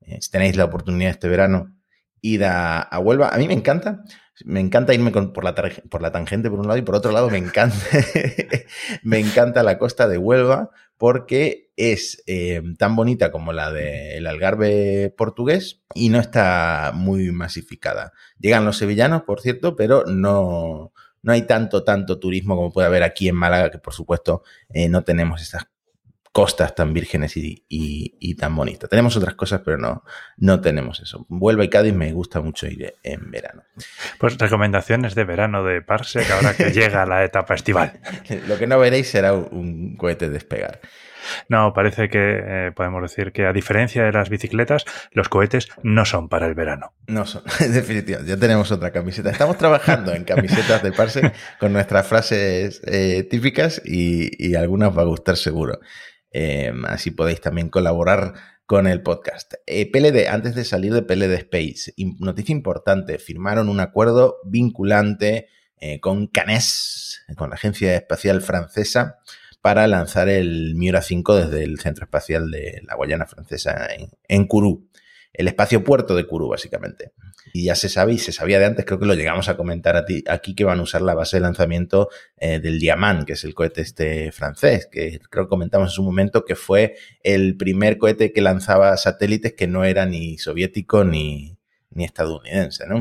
Eh, 0.00 0.18
si 0.20 0.30
tenéis 0.30 0.56
la 0.56 0.64
oportunidad 0.64 1.10
este 1.10 1.28
verano, 1.28 1.76
id 2.20 2.42
a, 2.42 2.80
a 2.80 2.98
Huelva. 2.98 3.28
A 3.28 3.38
mí 3.38 3.46
me 3.46 3.54
encanta, 3.54 4.02
me 4.44 4.60
encanta 4.60 4.94
irme 4.94 5.10
por, 5.10 5.44
la 5.44 5.54
por 5.90 6.02
la 6.02 6.10
tangente 6.10 6.50
por 6.50 6.58
un 6.58 6.66
lado 6.66 6.78
y 6.78 6.82
por 6.82 6.96
otro 6.96 7.12
lado 7.12 7.30
me 7.30 7.38
encanta, 7.38 7.76
me 9.02 9.20
encanta 9.20 9.62
la 9.62 9.78
costa 9.78 10.08
de 10.08 10.18
Huelva 10.18 10.70
porque 10.96 11.70
es 11.76 12.22
eh, 12.26 12.62
tan 12.78 12.96
bonita 12.96 13.30
como 13.30 13.52
la 13.52 13.70
del 13.70 14.26
Algarve 14.26 15.12
portugués 15.16 15.82
y 15.94 16.08
no 16.08 16.18
está 16.18 16.92
muy 16.94 17.30
masificada. 17.30 18.12
Llegan 18.38 18.64
los 18.64 18.78
sevillanos, 18.78 19.22
por 19.22 19.40
cierto, 19.40 19.76
pero 19.76 20.04
no, 20.06 20.93
no 21.24 21.32
hay 21.32 21.42
tanto, 21.42 21.82
tanto 21.82 22.20
turismo 22.20 22.54
como 22.54 22.72
puede 22.72 22.86
haber 22.86 23.02
aquí 23.02 23.28
en 23.28 23.34
Málaga, 23.34 23.70
que 23.72 23.78
por 23.78 23.92
supuesto 23.94 24.44
eh, 24.68 24.88
no 24.88 25.02
tenemos 25.02 25.42
estas 25.42 25.66
costas 26.32 26.74
tan 26.74 26.92
vírgenes 26.92 27.36
y, 27.36 27.64
y- 27.68 28.16
y 28.18 28.34
tan 28.34 28.56
bonitas. 28.56 28.90
Tenemos 28.90 29.16
otras 29.16 29.34
cosas, 29.36 29.60
pero 29.64 29.78
no, 29.78 30.02
no 30.36 30.60
tenemos 30.60 30.98
eso. 31.00 31.24
Huelva 31.28 31.62
y 31.64 31.68
Cádiz 31.70 31.94
me 31.94 32.12
gusta 32.12 32.40
mucho 32.40 32.66
ir 32.66 32.92
en 33.04 33.30
verano. 33.30 33.62
Pues 34.18 34.36
recomendaciones 34.38 35.14
de 35.14 35.22
verano 35.24 35.62
de 35.62 35.80
Parsec 35.80 36.28
ahora 36.32 36.54
que 36.56 36.70
llega 36.72 37.06
la 37.06 37.24
etapa 37.24 37.54
estival. 37.54 38.00
Lo 38.48 38.58
que 38.58 38.66
no 38.66 38.78
veréis 38.80 39.08
será 39.08 39.32
un, 39.32 39.48
un 39.52 39.96
cohete 39.96 40.28
despegar. 40.28 40.80
No, 41.48 41.72
parece 41.72 42.08
que 42.08 42.40
eh, 42.42 42.72
podemos 42.74 43.02
decir 43.02 43.32
que 43.32 43.46
a 43.46 43.52
diferencia 43.52 44.04
de 44.04 44.12
las 44.12 44.28
bicicletas, 44.28 44.84
los 45.12 45.28
cohetes 45.28 45.68
no 45.82 46.04
son 46.04 46.28
para 46.28 46.46
el 46.46 46.54
verano. 46.54 46.92
No 47.06 47.26
son, 47.26 47.42
definitivamente. 47.60 48.30
Ya 48.30 48.38
tenemos 48.38 48.70
otra 48.72 48.92
camiseta. 48.92 49.30
Estamos 49.30 49.58
trabajando 49.58 50.12
en 50.12 50.24
camisetas 50.24 50.82
de 50.82 50.92
Parse 50.92 51.32
con 51.58 51.72
nuestras 51.72 52.06
frases 52.06 52.82
eh, 52.86 53.26
típicas 53.28 53.80
y, 53.84 54.30
y 54.44 54.54
algunas 54.54 54.96
va 54.96 55.02
a 55.02 55.06
gustar 55.06 55.36
seguro. 55.36 55.80
Eh, 56.30 56.72
así 56.88 57.10
podéis 57.10 57.40
también 57.40 57.68
colaborar 57.68 58.34
con 58.66 58.86
el 58.86 59.02
podcast. 59.02 59.54
Eh, 59.66 59.90
PLD, 59.90 60.28
antes 60.28 60.54
de 60.54 60.64
salir 60.64 60.92
de 60.92 61.02
PLD 61.02 61.34
Space, 61.34 61.94
noticia 62.18 62.52
importante, 62.52 63.18
firmaron 63.18 63.68
un 63.68 63.80
acuerdo 63.80 64.38
vinculante 64.44 65.48
con 66.00 66.28
Canes, 66.28 67.26
con 67.36 67.50
la 67.50 67.56
Agencia 67.56 67.94
Espacial 67.94 68.40
Francesa, 68.40 69.18
para 69.64 69.86
lanzar 69.86 70.28
el 70.28 70.74
Miura 70.74 71.00
5 71.00 71.36
desde 71.36 71.64
el 71.64 71.80
Centro 71.80 72.04
Espacial 72.04 72.50
de 72.50 72.82
la 72.86 72.96
Guayana 72.96 73.24
Francesa 73.24 73.88
en, 73.94 74.10
en 74.28 74.46
el 75.32 75.48
espacio 75.48 75.82
puerto 75.82 76.14
de 76.14 76.26
Kourou, 76.26 76.50
básicamente. 76.50 77.12
Y 77.54 77.64
ya 77.64 77.74
se 77.74 77.88
sabe, 77.88 78.12
y 78.12 78.18
se 78.18 78.30
sabía 78.30 78.58
de 78.58 78.66
antes, 78.66 78.84
creo 78.84 78.98
que 78.98 79.06
lo 79.06 79.14
llegamos 79.14 79.48
a 79.48 79.56
comentar 79.56 79.96
aquí, 79.96 80.54
que 80.54 80.64
van 80.64 80.80
a 80.80 80.82
usar 80.82 81.00
la 81.00 81.14
base 81.14 81.38
de 81.38 81.40
lanzamiento 81.40 82.10
eh, 82.36 82.60
del 82.60 82.78
Diamant, 82.78 83.24
que 83.24 83.32
es 83.32 83.44
el 83.44 83.54
cohete 83.54 83.80
este 83.80 84.32
francés, 84.32 84.86
que 84.92 85.18
creo 85.30 85.46
que 85.46 85.48
comentamos 85.48 85.88
en 85.88 85.94
su 85.94 86.02
momento 86.02 86.44
que 86.44 86.56
fue 86.56 86.96
el 87.22 87.56
primer 87.56 87.96
cohete 87.96 88.34
que 88.34 88.42
lanzaba 88.42 88.94
satélites 88.98 89.54
que 89.54 89.66
no 89.66 89.84
era 89.84 90.04
ni 90.04 90.36
soviético 90.36 91.04
ni, 91.04 91.56
ni 91.88 92.04
estadounidense, 92.04 92.86
¿no? 92.86 92.96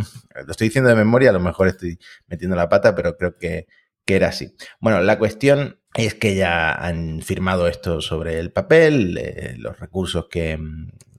Lo 0.46 0.52
estoy 0.52 0.70
diciendo 0.70 0.90
de 0.90 0.96
memoria, 0.96 1.32
a 1.32 1.34
lo 1.34 1.42
mejor 1.42 1.68
estoy 1.68 2.00
metiendo 2.28 2.56
la 2.56 2.70
pata, 2.70 2.96
pero 2.96 3.18
creo 3.18 3.38
que, 3.38 3.68
que 4.06 4.16
era 4.16 4.30
así. 4.30 4.56
Bueno, 4.80 5.02
la 5.02 5.18
cuestión 5.18 5.80
es 5.96 6.16
que 6.16 6.36
ya 6.36 6.74
han 6.74 7.22
firmado 7.22 7.68
esto 7.68 8.02
sobre 8.02 8.40
el 8.40 8.52
papel, 8.52 9.18
eh, 9.18 9.56
los 9.58 9.80
recursos 9.80 10.28
que, 10.30 10.60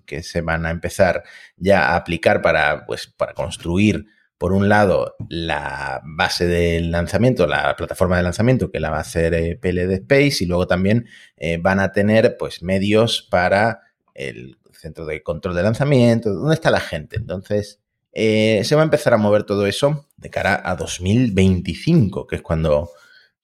que, 0.05 0.23
se 0.23 0.41
van 0.41 0.67
a 0.67 0.71
empezar 0.71 1.23
ya 1.57 1.89
a 1.89 1.97
aplicar 1.97 2.43
para, 2.43 2.85
pues, 2.87 3.07
para 3.07 3.35
construir, 3.35 4.07
por 4.37 4.53
un 4.53 4.69
lado, 4.69 5.15
la 5.29 6.03
base 6.05 6.47
del 6.47 6.91
lanzamiento, 6.91 7.47
la 7.47 7.77
plataforma 7.77 8.17
de 8.17 8.25
lanzamiento 8.25 8.71
que 8.71 8.81
la 8.81 8.91
va 8.91 8.99
a 8.99 9.03
hacer 9.03 9.33
eh, 9.35 9.57
PLD 9.57 9.93
Space 9.93 10.43
y 10.43 10.47
luego 10.47 10.67
también 10.67 11.07
eh, 11.37 11.59
van 11.59 11.79
a 11.79 11.93
tener 11.93 12.37
pues, 12.37 12.63
medios 12.63 13.27
para 13.31 13.81
el 14.13 14.59
centro 14.73 15.07
de 15.07 15.23
control 15.23 15.55
de 15.55 15.63
lanzamiento, 15.63 16.35
dónde 16.35 16.55
está 16.55 16.71
la 16.71 16.81
gente. 16.81 17.17
Entonces, 17.17 17.81
se 18.13 18.75
va 18.75 18.83
a 18.83 18.85
empezar 18.85 19.15
a 19.15 19.19
mover 19.19 19.45
todo 19.45 19.67
eso 19.67 20.09
de 20.25 20.31
cara 20.31 20.61
a 20.65 20.75
2025, 20.75 22.27
que 22.27 22.37
es 22.37 22.43
cuando, 22.43 22.91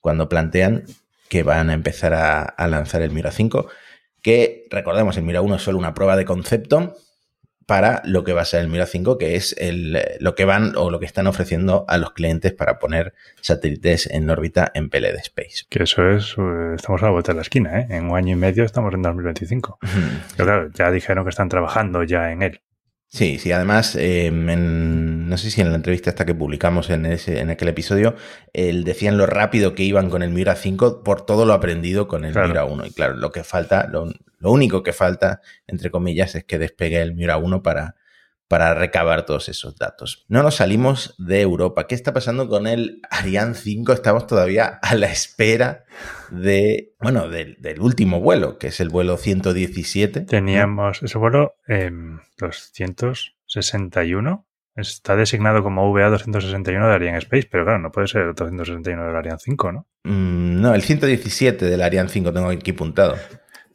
cuando 0.01 0.31
plantean 0.31 0.85
que 1.29 1.43
van 1.43 1.69
a 1.69 1.75
empezar 1.75 2.15
a, 2.15 2.67
lanzar 2.67 3.03
el 3.03 3.11
Mira 3.11 3.31
5, 3.31 3.69
que 4.23 4.67
recordemos, 4.71 5.17
el 5.19 5.25
Mira 5.25 5.43
1 5.43 5.57
es 5.57 5.63
solo 5.63 5.79
una 5.79 5.93
prueba 5.93 6.17
de 6.17 6.25
concepto 6.25 6.97
para 7.67 8.01
lo 8.07 8.25
que 8.25 8.33
va 8.33 8.41
a 8.41 8.47
ser 8.47 8.63
el 8.63 8.69
Mira 8.69 8.87
5, 8.87 9.19
que 9.19 9.37
es 9.37 9.55
el, 9.59 10.01
lo 10.21 10.35
que 10.35 10.47
van 10.47 10.75
o 10.75 10.91
lo 10.91 10.99
que 10.99 11.07
están 11.07 11.27
ofreciendo 11.27 11.85
a 11.87 11.99
los 11.99 12.13
clientes 12.13 12.55
para 12.55 12.79
poner 12.79 13.13
satélites 13.43 14.07
en 14.11 14.29
órbita 14.31 14.73
en 14.75 14.89
PLD 14.89 15.19
Space. 15.19 15.67
Que 15.69 15.83
eso 15.83 16.09
es, 16.09 16.35
eh, 16.39 16.75
estamos 16.77 17.03
a 17.03 17.07
la 17.07 17.13
vuelta 17.13 17.33
de 17.33 17.37
la 17.37 17.43
esquina, 17.43 17.79
¿eh? 17.79 17.87
En 17.91 18.11
un 18.11 18.17
año 18.17 18.33
y 18.33 18.37
medio 18.37 18.65
estamos 18.65 18.95
en 18.95 19.03
2025. 19.03 19.79
Pero 20.37 20.47
claro, 20.47 20.71
ya 20.73 20.91
dijeron 20.91 21.25
que 21.25 21.31
están 21.31 21.51
trabajando 21.51 22.03
ya 22.05 22.33
en 22.33 22.43
él. 22.43 22.63
Sí, 23.13 23.41
sí, 23.41 23.51
además, 23.51 23.97
em, 23.99 25.29
no 25.29 25.37
sé 25.37 25.51
si 25.51 25.61
en 25.61 25.71
la 25.71 25.75
entrevista 25.75 26.11
esta 26.11 26.25
que 26.25 26.35
publicamos 26.35 26.91
en, 26.91 27.07
ese, 27.07 27.41
en 27.41 27.51
aquel 27.51 27.67
episodio, 27.67 28.15
el, 28.53 28.85
decían 28.85 29.19
lo 29.19 29.27
rápido 29.27 29.75
que 29.75 29.83
iban 29.83 30.11
con 30.11 30.23
el 30.23 30.31
Miura 30.31 30.55
5 30.55 31.03
por 31.03 31.27
todo 31.27 31.45
lo 31.45 31.53
aprendido 31.53 32.07
con 32.07 32.25
el 32.25 32.33
Miura 32.33 32.65
1. 32.65 32.87
Y 32.87 32.93
claro, 32.93 33.17
lo 33.17 33.33
que 33.33 33.43
falta, 33.43 33.89
lo, 33.89 34.13
lo, 34.39 34.53
único 34.53 34.85
que 34.85 34.93
falta, 34.93 35.41
entre 35.67 35.91
comillas, 35.91 36.37
es 36.37 36.45
que 36.45 36.59
despegue 36.61 37.03
el 37.03 37.15
Miura 37.17 37.37
1 37.37 37.65
para, 37.65 37.97
para 38.51 38.75
recabar 38.75 39.25
todos 39.27 39.49
esos 39.49 39.77
datos. 39.77 40.25
No 40.27 40.43
nos 40.43 40.57
salimos 40.57 41.15
de 41.19 41.41
Europa. 41.41 41.87
¿Qué 41.87 41.95
está 41.95 42.13
pasando 42.13 42.49
con 42.49 42.67
el 42.67 43.01
Ariane 43.09 43.55
5? 43.55 43.93
Estamos 43.93 44.27
todavía 44.27 44.81
a 44.83 44.97
la 44.97 45.07
espera 45.07 45.85
de, 46.33 46.97
bueno, 46.99 47.29
del, 47.29 47.57
último 47.79 48.21
vuelo, 48.21 48.59
que 48.59 48.67
es 48.67 48.81
el 48.81 48.89
vuelo 48.89 49.19
117. 49.19 50.23
Teníamos 50.23 51.01
ese 51.01 51.17
vuelo 51.17 51.55
en 51.69 52.23
261. 52.39 54.49
Está 54.75 55.15
designado 55.15 55.63
como 55.63 55.95
VA261 55.95 56.89
de 56.89 56.93
Ariane 56.93 57.19
Space, 57.19 57.47
pero 57.49 57.63
claro, 57.63 57.79
no 57.79 57.93
puede 57.93 58.09
ser 58.09 58.23
el 58.23 58.35
261 58.35 59.07
del 59.07 59.15
Ariane 59.15 59.39
5, 59.39 59.71
¿no? 59.71 59.87
Mm, 60.03 60.61
no, 60.61 60.75
el 60.75 60.83
117 60.83 61.67
del 61.67 61.83
Ariane 61.83 62.09
5 62.09 62.33
tengo 62.33 62.49
aquí 62.49 62.73
apuntado. 62.73 63.15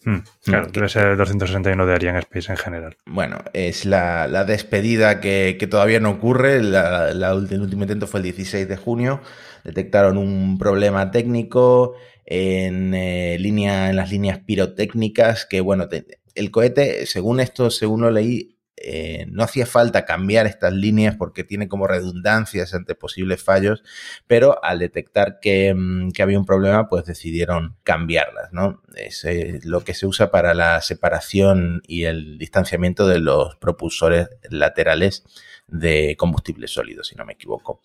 Mm, 0.06 0.20
claro, 0.44 0.68
debe 0.72 0.88
ser 0.88 1.08
el 1.08 1.18
261 1.18 1.86
de 1.88 1.94
Ariane 1.94 2.20
Space 2.20 2.52
en 2.52 2.58
general. 2.58 2.98
Bueno, 3.08 3.40
es 3.54 3.86
la, 3.86 4.46
despedida 4.46 5.20
que, 5.20 5.68
todavía 5.70 6.00
no 6.00 6.12
ocurre. 6.12 6.62
La, 6.62 7.10
el 7.10 7.62
último 7.62 7.84
intento 7.84 8.06
fue 8.06 8.20
el 8.20 8.26
16 8.26 8.68
de 8.68 8.78
junio. 8.78 9.22
Detectaron 9.64 10.20
un 10.20 10.60
problema 10.60 11.10
técnico 11.10 11.96
en, 12.24 12.94
eh, 12.94 13.38
línea, 13.40 13.90
en 13.90 13.96
las 13.96 14.12
líneas 14.12 14.40
pirotécnicas 14.40 15.48
que, 15.48 15.60
bueno, 15.60 15.88
el 16.36 16.52
cohete, 16.52 17.08
según 17.08 17.40
esto, 17.40 17.72
según 17.72 18.02
lo 18.02 18.12
leí, 18.12 18.55
eh, 18.78 19.26
no 19.30 19.44
hacía 19.44 19.66
falta 19.66 20.04
cambiar 20.04 20.48
estas 20.48 20.74
líneas 20.74 21.16
porque 21.16 21.46
tiene 21.46 21.70
como 21.70 21.88
redundancias 21.88 22.74
ante 22.74 22.94
posibles 22.94 23.42
fallos, 23.42 23.84
pero 24.28 24.64
al 24.64 24.80
detectar 24.80 25.40
que, 25.40 25.74
mm, 25.74 26.12
había 26.22 26.40
un 26.40 26.46
problema, 26.46 26.90
pues 26.90 27.06
decidieron 27.06 27.78
cambiarlas, 27.84 28.52
¿no? 28.52 28.82
Es 28.96 29.24
eh, 29.26 29.60
lo 29.64 29.82
que 29.82 29.94
se 29.94 30.06
usa 30.06 30.30
para 30.30 30.54
la 30.54 30.82
separación 30.82 31.82
y 31.88 32.04
el 32.04 32.38
distanciamiento 32.38 33.08
de 33.08 33.20
los 33.20 33.56
propulsores 33.56 34.28
laterales 34.50 35.24
de 35.68 36.16
combustible 36.18 36.68
sólido, 36.68 37.04
si 37.04 37.16
no 37.16 37.26
me 37.26 37.34
equivoco. 37.34 37.82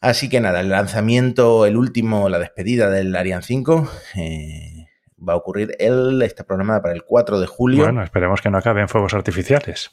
Así 0.00 0.28
que 0.28 0.40
nada, 0.40 0.60
el 0.60 0.68
lanzamiento, 0.68 1.66
el 1.66 1.76
último, 1.76 2.28
la 2.28 2.38
despedida 2.38 2.90
del 2.90 3.14
Ariane 3.16 3.42
5, 3.42 3.90
va 5.26 5.32
a 5.34 5.36
ocurrir. 5.36 5.74
Él 5.78 6.20
está 6.22 6.44
programada 6.44 6.82
para 6.82 6.94
el 6.94 7.04
4 7.04 7.40
de 7.40 7.46
julio. 7.46 7.84
Bueno, 7.84 8.02
esperemos 8.02 8.40
que 8.40 8.50
no 8.50 8.58
acabe 8.58 8.80
en 8.80 8.88
fuegos 8.88 9.14
artificiales. 9.14 9.90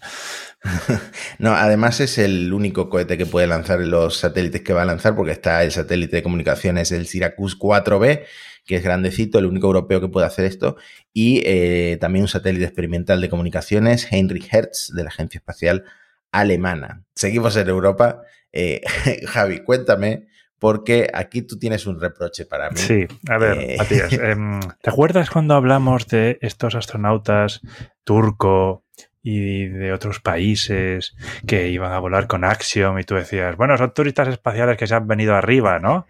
no, 1.39 1.53
además 1.53 1.99
es 1.99 2.17
el 2.17 2.53
único 2.53 2.89
cohete 2.89 3.17
que 3.17 3.25
puede 3.25 3.47
lanzar 3.47 3.79
los 3.79 4.17
satélites 4.17 4.61
que 4.61 4.73
va 4.73 4.83
a 4.83 4.85
lanzar, 4.85 5.15
porque 5.15 5.31
está 5.31 5.63
el 5.63 5.71
satélite 5.71 6.17
de 6.17 6.23
comunicaciones, 6.23 6.91
el 6.91 7.07
Syracuse 7.07 7.57
4B, 7.57 8.23
que 8.65 8.75
es 8.75 8.83
grandecito, 8.83 9.39
el 9.39 9.45
único 9.45 9.67
europeo 9.67 10.01
que 10.01 10.07
puede 10.07 10.25
hacer 10.25 10.45
esto, 10.45 10.77
y 11.13 11.41
eh, 11.45 11.97
también 11.99 12.23
un 12.23 12.29
satélite 12.29 12.65
experimental 12.65 13.21
de 13.21 13.29
comunicaciones, 13.29 14.11
Heinrich 14.11 14.51
Hertz, 14.51 14.91
de 14.93 15.03
la 15.03 15.09
Agencia 15.09 15.37
Espacial 15.37 15.83
Alemana. 16.31 17.03
Seguimos 17.15 17.55
en 17.55 17.69
Europa. 17.69 18.23
Eh, 18.51 18.81
Javi, 19.27 19.59
cuéntame 19.59 20.27
porque 20.65 21.11
aquí 21.13 21.43
tú 21.43 21.59
tienes 21.59 21.85
un 21.85 22.01
reproche 22.01 22.47
para 22.47 22.71
mí. 22.71 22.77
Sí, 22.77 23.05
a 23.29 23.37
ver, 23.37 23.59
eh, 23.59 23.75
Matías, 23.77 24.11
em, 24.13 24.59
¿te 24.81 24.89
acuerdas 24.89 25.29
cuando 25.29 25.53
hablamos 25.53 26.07
de 26.07 26.39
estos 26.41 26.73
astronautas 26.73 27.61
turco 28.03 28.83
y 29.21 29.67
de 29.67 29.93
otros 29.93 30.21
países 30.21 31.15
que 31.45 31.67
iban 31.69 31.91
a 31.91 31.99
volar 31.99 32.25
con 32.25 32.43
Axiom 32.43 32.97
y 32.97 33.03
tú 33.03 33.13
decías, 33.13 33.55
bueno, 33.57 33.77
son 33.77 33.93
turistas 33.93 34.27
espaciales 34.27 34.75
que 34.75 34.87
se 34.87 34.95
han 34.95 35.05
venido 35.07 35.35
arriba, 35.35 35.77
¿no? 35.77 36.07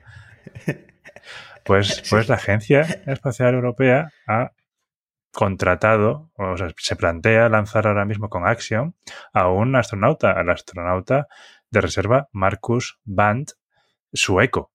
Pues, 1.65 2.03
pues 2.12 2.29
la 2.29 2.35
Agencia 2.35 2.81
Espacial 3.07 3.55
Europea 3.55 4.13
ha 4.27 4.51
contratado, 5.33 6.29
o 6.35 6.55
sea, 6.55 6.69
se 6.77 6.95
plantea 6.95 7.50
lanzar 7.50 7.88
ahora 7.88 8.05
mismo 8.05 8.29
con 8.29 8.47
Axiom 8.47 8.93
a 9.33 9.50
un 9.50 9.75
astronauta, 9.75 10.31
al 10.31 10.51
astronauta 10.51 11.27
de 11.71 11.81
reserva 11.81 12.29
Marcus 12.31 13.00
Band 13.03 13.47
sueco. 14.15 14.72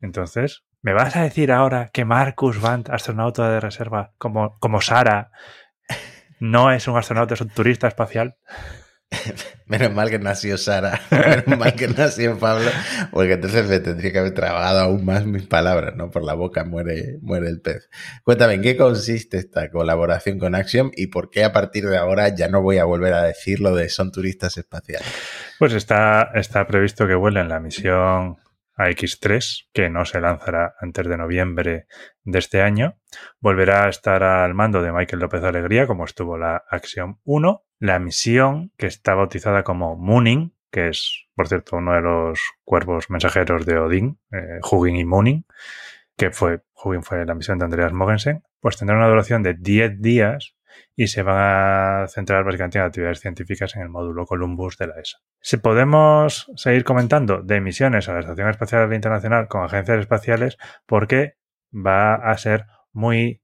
Entonces, 0.00 0.64
¿me 0.82 0.92
vas 0.92 1.16
a 1.16 1.22
decir 1.22 1.50
ahora 1.50 1.90
que 1.92 2.04
Marcus 2.04 2.60
Vandt, 2.60 2.90
astronauta 2.90 3.50
de 3.50 3.60
reserva, 3.60 4.12
como, 4.18 4.58
como 4.58 4.80
Sara, 4.80 5.30
no 6.40 6.70
es 6.72 6.86
un 6.88 6.96
astronauta, 6.96 7.34
es 7.34 7.40
un 7.40 7.48
turista 7.48 7.88
espacial? 7.88 8.36
Menos 9.66 9.92
mal 9.94 10.10
que 10.10 10.18
nació 10.18 10.58
Sara, 10.58 11.00
menos 11.10 11.58
mal 11.58 11.74
que 11.74 11.88
nació 11.88 12.38
Pablo, 12.38 12.70
porque 13.12 13.32
entonces 13.32 13.66
me 13.66 13.80
tendría 13.80 14.12
que 14.12 14.18
haber 14.18 14.34
trabado 14.34 14.80
aún 14.80 15.04
más 15.04 15.24
mis 15.24 15.46
palabras, 15.46 15.94
¿no? 15.96 16.10
Por 16.10 16.22
la 16.22 16.34
boca 16.34 16.64
muere, 16.64 17.18
muere 17.22 17.48
el 17.48 17.60
pez. 17.60 17.88
Cuéntame, 18.24 18.54
¿en 18.54 18.62
qué 18.62 18.76
consiste 18.76 19.38
esta 19.38 19.70
colaboración 19.70 20.38
con 20.38 20.54
Axiom 20.54 20.90
y 20.94 21.06
por 21.06 21.30
qué 21.30 21.44
a 21.44 21.52
partir 21.52 21.86
de 21.86 21.96
ahora 21.96 22.28
ya 22.28 22.48
no 22.48 22.60
voy 22.60 22.78
a 22.78 22.84
volver 22.84 23.14
a 23.14 23.22
decir 23.22 23.60
lo 23.60 23.74
de 23.74 23.88
son 23.88 24.12
turistas 24.12 24.58
espaciales? 24.58 25.08
Pues 25.58 25.72
está, 25.72 26.30
está 26.34 26.66
previsto 26.66 27.06
que 27.06 27.14
vuelen 27.14 27.48
la 27.48 27.60
misión 27.60 28.36
a 28.76 28.88
X3, 28.88 29.68
que 29.72 29.90
no 29.90 30.04
se 30.04 30.20
lanzará 30.20 30.74
antes 30.80 31.06
de 31.06 31.16
noviembre 31.16 31.86
de 32.24 32.38
este 32.38 32.62
año. 32.62 32.98
Volverá 33.40 33.84
a 33.84 33.88
estar 33.88 34.22
al 34.22 34.54
mando 34.54 34.82
de 34.82 34.92
Michael 34.92 35.20
López 35.20 35.42
Alegría, 35.44 35.86
como 35.86 36.04
estuvo 36.04 36.36
la 36.36 36.64
Axiom 36.68 37.18
1. 37.24 37.62
La 37.78 37.98
misión, 37.98 38.72
que 38.76 38.86
está 38.86 39.14
bautizada 39.14 39.62
como 39.62 39.96
Mooning, 39.96 40.54
que 40.70 40.88
es, 40.88 41.26
por 41.34 41.48
cierto, 41.48 41.76
uno 41.76 41.94
de 41.94 42.00
los 42.00 42.40
cuervos 42.64 43.10
mensajeros 43.10 43.64
de 43.64 43.78
Odín, 43.78 44.18
eh, 44.32 44.58
Hugin 44.68 44.96
y 44.96 45.04
Mooning, 45.04 45.46
que 46.16 46.30
fue, 46.30 46.62
Hugin 46.82 47.02
fue 47.02 47.24
la 47.24 47.34
misión 47.34 47.58
de 47.58 47.66
Andreas 47.66 47.92
Mogensen, 47.92 48.42
pues 48.60 48.76
tendrá 48.76 48.96
una 48.96 49.08
duración 49.08 49.42
de 49.42 49.54
10 49.54 50.00
días 50.00 50.56
y 50.96 51.08
se 51.08 51.22
van 51.22 51.36
a 51.38 52.06
centrar 52.08 52.44
básicamente 52.44 52.78
en 52.78 52.84
actividades 52.84 53.20
científicas 53.20 53.74
en 53.76 53.82
el 53.82 53.88
módulo 53.88 54.26
Columbus 54.26 54.76
de 54.78 54.86
la 54.88 55.00
ESA. 55.00 55.18
Si 55.40 55.56
podemos 55.56 56.50
seguir 56.56 56.84
comentando 56.84 57.42
de 57.42 57.60
misiones 57.60 58.08
a 58.08 58.14
la 58.14 58.20
Estación 58.20 58.48
Espacial 58.48 58.92
Internacional 58.92 59.48
con 59.48 59.64
agencias 59.64 60.00
espaciales, 60.00 60.58
porque 60.86 61.36
va 61.74 62.14
a 62.14 62.36
ser 62.38 62.66
muy 62.92 63.42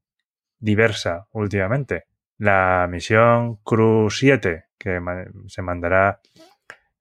diversa 0.59 1.27
últimamente. 1.33 2.05
La 2.39 2.87
misión 2.89 3.57
Crew 3.65 4.09
7, 4.11 4.65
que 4.79 5.01
se 5.49 5.63
mandará 5.63 6.21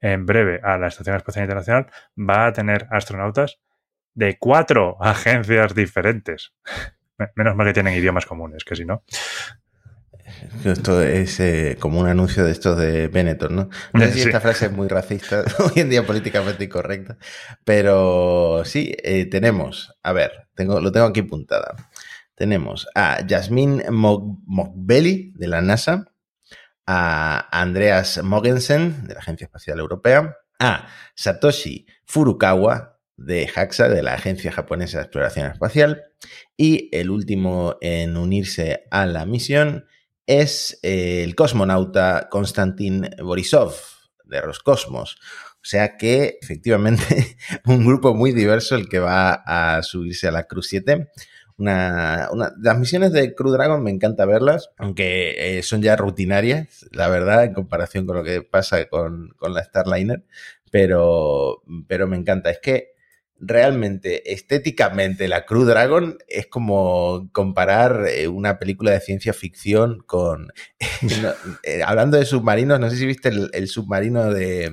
en 0.02 0.26
breve 0.26 0.60
a 0.64 0.78
la 0.78 0.88
Estación 0.88 1.16
Espacial 1.16 1.46
Internacional, 1.46 1.88
va 2.18 2.48
a 2.48 2.54
tener 2.54 2.88
astronautas 2.92 3.60
de 4.14 4.38
cuatro 4.38 4.98
agencias 5.02 5.76
diferentes. 5.76 6.54
Menos 7.36 7.56
mal 7.56 7.68
que 7.68 7.74
tienen 7.74 7.94
idiomas 7.94 8.26
comunes, 8.26 8.64
que 8.64 8.76
si 8.76 8.86
no. 8.86 9.04
Esto 10.64 11.02
es 11.02 11.40
eh, 11.40 11.78
como 11.80 12.00
un 12.00 12.08
anuncio 12.08 12.44
de 12.44 12.52
estos 12.52 12.78
de 12.78 13.08
Benetton, 13.08 13.56
¿no? 13.56 13.70
No 13.94 14.02
sé 14.02 14.14
si 14.14 14.22
esta 14.22 14.42
frase 14.42 14.68
es 14.68 14.72
muy 14.72 14.88
racista, 14.88 15.44
hoy 15.60 15.82
en 15.82 15.90
día 15.90 16.06
políticamente 16.06 16.64
incorrecta, 16.64 17.18
pero 17.64 18.64
sí, 18.66 18.96
eh, 19.04 19.26
tenemos, 19.26 19.98
a 20.04 20.14
ver, 20.14 20.48
tengo, 20.56 20.80
lo 20.80 20.92
tengo 20.92 21.08
aquí 21.08 21.22
puntada. 21.22 21.76
Tenemos 22.36 22.88
a 22.96 23.20
Jasmine 23.28 23.92
Mogbelli 23.92 25.34
de 25.36 25.48
la 25.48 25.62
NASA, 25.62 26.06
a 26.86 27.48
Andreas 27.52 28.24
Mogensen, 28.24 29.06
de 29.08 29.14
la 29.14 29.20
Agencia 29.20 29.46
Espacial 29.46 29.80
Europea, 29.80 30.38
a 30.60 30.88
Satoshi 31.16 31.86
Furukawa, 32.06 33.00
de 33.18 33.48
JAXA, 33.48 33.90
de 33.90 34.02
la 34.02 34.14
Agencia 34.14 34.52
Japonesa 34.52 34.98
de 34.98 35.04
Exploración 35.04 35.52
Espacial, 35.52 36.06
y 36.58 36.90
el 36.92 37.10
último 37.10 37.78
en 37.82 38.18
unirse 38.18 38.86
a 38.92 39.06
la 39.06 39.26
misión 39.26 39.86
es 40.30 40.80
eh, 40.84 41.24
el 41.24 41.34
cosmonauta 41.34 42.28
Konstantin 42.30 43.10
Borisov, 43.20 43.74
de 44.26 44.40
Roscosmos. 44.40 45.18
O 45.56 45.66
sea 45.66 45.98
que 45.98 46.38
efectivamente 46.40 47.36
un 47.66 47.84
grupo 47.84 48.14
muy 48.14 48.32
diverso 48.32 48.76
el 48.76 48.88
que 48.88 49.00
va 49.00 49.34
a 49.34 49.82
subirse 49.82 50.28
a 50.28 50.32
la 50.32 50.44
Cruz 50.44 50.68
7. 50.68 51.10
Una, 51.58 52.30
las 52.62 52.78
misiones 52.78 53.12
de 53.12 53.34
Crew 53.34 53.52
Dragon 53.52 53.84
me 53.84 53.90
encanta 53.90 54.26
verlas, 54.26 54.70
aunque 54.78 55.58
eh, 55.58 55.64
son 55.64 55.82
ya 55.82 55.96
rutinarias, 55.96 56.88
la 56.92 57.10
verdad, 57.10 57.44
en 57.44 57.54
comparación 57.54 58.06
con 58.06 58.16
lo 58.16 58.24
que 58.24 58.44
pasa 58.44 58.86
con, 58.86 59.34
con 59.36 59.56
la 59.56 59.64
Starliner, 59.64 60.24
pero, 60.72 61.64
pero 61.88 62.08
me 62.08 62.18
encanta. 62.18 62.52
Es 62.52 62.60
que 62.60 62.94
realmente, 63.40 64.34
estéticamente, 64.34 65.28
la 65.28 65.46
Crew 65.46 65.66
Dragon 65.66 66.18
es 66.28 66.48
como 66.48 67.30
comparar 67.32 68.06
eh, 68.08 68.28
una 68.28 68.60
película 68.60 68.92
de 68.92 69.00
ciencia 69.00 69.34
ficción 69.34 70.00
con... 70.06 70.52
Eh, 71.64 71.82
hablando 71.84 72.18
de 72.18 72.26
submarinos, 72.26 72.80
no 72.80 72.90
sé 72.90 72.98
si 72.98 73.06
viste 73.06 73.30
el, 73.30 73.68
submarino 73.68 74.34
de, 74.34 74.70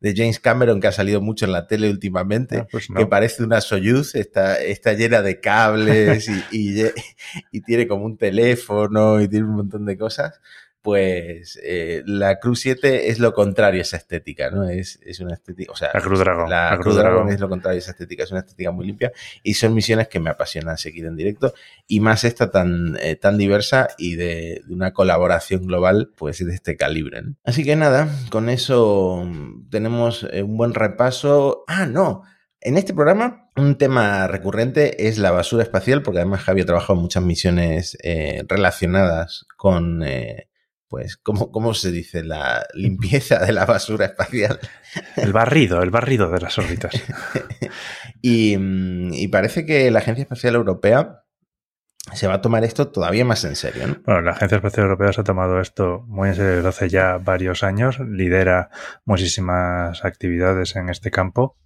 James 0.00 0.38
Cameron 0.38 0.80
que 0.80 0.86
ha 0.86 0.92
salido 0.92 1.20
mucho 1.20 1.44
en 1.44 1.52
la 1.52 1.66
tele 1.66 1.90
últimamente, 1.90 2.58
ah, 2.58 2.68
pues 2.70 2.86
que 2.94 3.06
parece 3.06 3.42
una 3.42 3.60
Soyuz, 3.60 4.14
está, 4.14 4.60
está 4.60 4.92
llena 4.92 5.22
de 5.22 5.40
cables 5.40 6.28
y, 6.52 6.82
y 7.50 7.60
tiene 7.62 7.88
como 7.88 8.04
un 8.04 8.16
teléfono 8.16 9.20
y 9.20 9.28
tiene 9.28 9.46
un 9.46 9.56
montón 9.56 9.86
de 9.86 9.96
cosas 9.96 10.40
pues 10.86 11.58
eh, 11.64 12.04
la 12.06 12.38
Cruz 12.38 12.60
7 12.60 13.10
es 13.10 13.18
lo 13.18 13.34
contrario 13.34 13.80
a 13.80 13.82
esa 13.82 13.96
estética, 13.96 14.52
¿no? 14.52 14.68
Es, 14.68 15.00
una 15.18 15.34
estética, 15.34 15.72
o 15.72 15.74
sea, 15.74 15.90
la 15.92 16.00
Cruz 16.00 16.20
Dragon. 16.20 16.48
La, 16.48 16.78
Cruz 16.80 16.94
Dragon 16.94 17.28
es 17.28 17.40
lo 17.40 17.48
contrario 17.48 17.78
a 17.78 17.80
esa 17.80 17.90
estética, 17.90 18.22
es 18.22 18.30
una 18.30 18.38
estética 18.38 18.70
muy 18.70 18.86
limpia 18.86 19.10
y 19.42 19.54
son 19.54 19.74
misiones 19.74 20.06
que 20.06 20.20
me 20.20 20.30
apasionan 20.30 20.78
seguir 20.78 21.06
en 21.06 21.16
directo 21.16 21.54
y 21.88 21.98
más 21.98 22.22
esta 22.22 22.52
tan, 22.52 22.96
eh, 23.02 23.16
tan 23.16 23.36
diversa 23.36 23.88
y 23.98 24.14
de, 24.14 24.62
una 24.68 24.92
colaboración 24.92 25.66
global, 25.66 26.12
pues 26.16 26.38
de 26.46 26.54
este 26.54 26.76
calibre. 26.76 27.20
Así 27.42 27.64
que 27.64 27.74
nada, 27.74 28.08
con 28.30 28.48
eso 28.48 29.28
tenemos 29.68 30.24
eh, 30.30 30.44
un 30.44 30.56
buen 30.56 30.72
repaso. 30.72 31.64
Ah, 31.66 31.86
no, 31.86 32.22
en 32.60 32.78
este 32.78 32.94
programa, 32.94 33.50
un 33.56 33.76
tema 33.76 34.28
recurrente 34.28 35.08
es 35.08 35.18
la 35.18 35.32
basura 35.32 35.64
espacial, 35.64 36.02
porque 36.02 36.20
además 36.20 36.42
Javi 36.42 36.60
ha 36.60 36.66
trabajado 36.66 36.94
en 36.94 37.02
muchas 37.02 37.24
misiones 37.24 37.98
relacionadas 38.46 39.46
con, 39.56 40.04
pues, 40.88 41.16
¿cómo, 41.16 41.50
¿cómo 41.50 41.74
se 41.74 41.90
dice? 41.90 42.22
La 42.22 42.66
limpieza 42.74 43.38
de 43.44 43.52
la 43.52 43.66
basura 43.66 44.06
espacial. 44.06 44.58
El 45.16 45.32
barrido, 45.32 45.82
el 45.82 45.90
barrido 45.90 46.30
de 46.30 46.40
las 46.40 46.58
órbitas. 46.58 46.94
Mm, 48.28 49.12
y, 49.12 49.28
parece 49.28 49.64
que 49.64 49.88
la 49.92 50.00
Agencia 50.00 50.22
Espacial 50.22 50.56
Europea 50.56 51.22
se 52.12 52.26
va 52.26 52.34
a 52.34 52.40
tomar 52.40 52.64
esto 52.64 52.88
todavía 52.90 53.24
más 53.24 53.44
en 53.44 53.54
serio. 53.54 53.86
¿no? 53.86 53.96
Bueno, 54.04 54.22
la 54.22 54.32
Agencia 54.32 54.56
Espacial 54.56 54.86
Europea 54.86 55.12
se 55.12 55.20
ha 55.20 55.24
tomado 55.24 55.60
esto 55.60 56.02
muy 56.08 56.30
en 56.30 56.34
serio 56.34 56.56
desde 56.56 56.68
hace 56.68 56.88
ya 56.88 57.18
varios 57.18 57.62
años, 57.62 58.00
lidera 58.00 58.70
muchísimas 59.04 60.04
actividades 60.04 60.74
en 60.74 60.88
este 60.88 61.12
campo, 61.12 61.56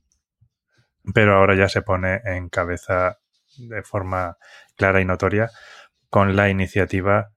pero 1.15 1.37
ahora 1.37 1.57
ya 1.57 1.71
se 1.71 1.81
pone 1.81 2.21
en 2.25 2.50
cabeza 2.50 3.21
de 3.57 3.83
forma 3.83 4.37
clara 4.77 5.00
y 5.00 5.07
notoria 5.07 5.50
con 6.11 6.37
la 6.37 6.50
iniciativa 6.50 7.33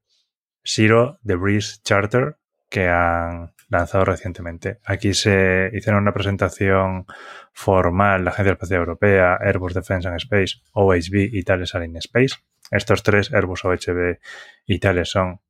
Zero 0.64 1.20
Breeze 1.24 1.78
Charter 1.84 2.38
que 2.70 2.88
han 2.88 3.54
lanzado 3.70 4.06
recientemente. 4.06 4.80
Aquí 4.86 5.14
se 5.14 5.70
hicieron 5.74 6.02
una 6.02 6.14
presentación 6.14 7.06
formal 7.52 8.24
la 8.24 8.32
Agencia 8.32 8.54
Espacial 8.54 8.80
Europea, 8.80 9.38
Airbus 9.40 9.74
Defence 9.74 10.08
and 10.08 10.18
Space, 10.18 10.62
OHB 10.72 11.30
y 11.32 11.44
Thales 11.44 11.76
Alien 11.76 11.98
Space. 11.98 12.36
Estos 12.72 13.04
tres, 13.04 13.32
Airbus, 13.34 13.66
OHB 13.66 14.18
y 14.66 14.80
Thales, 14.80 15.10
son 15.10 15.42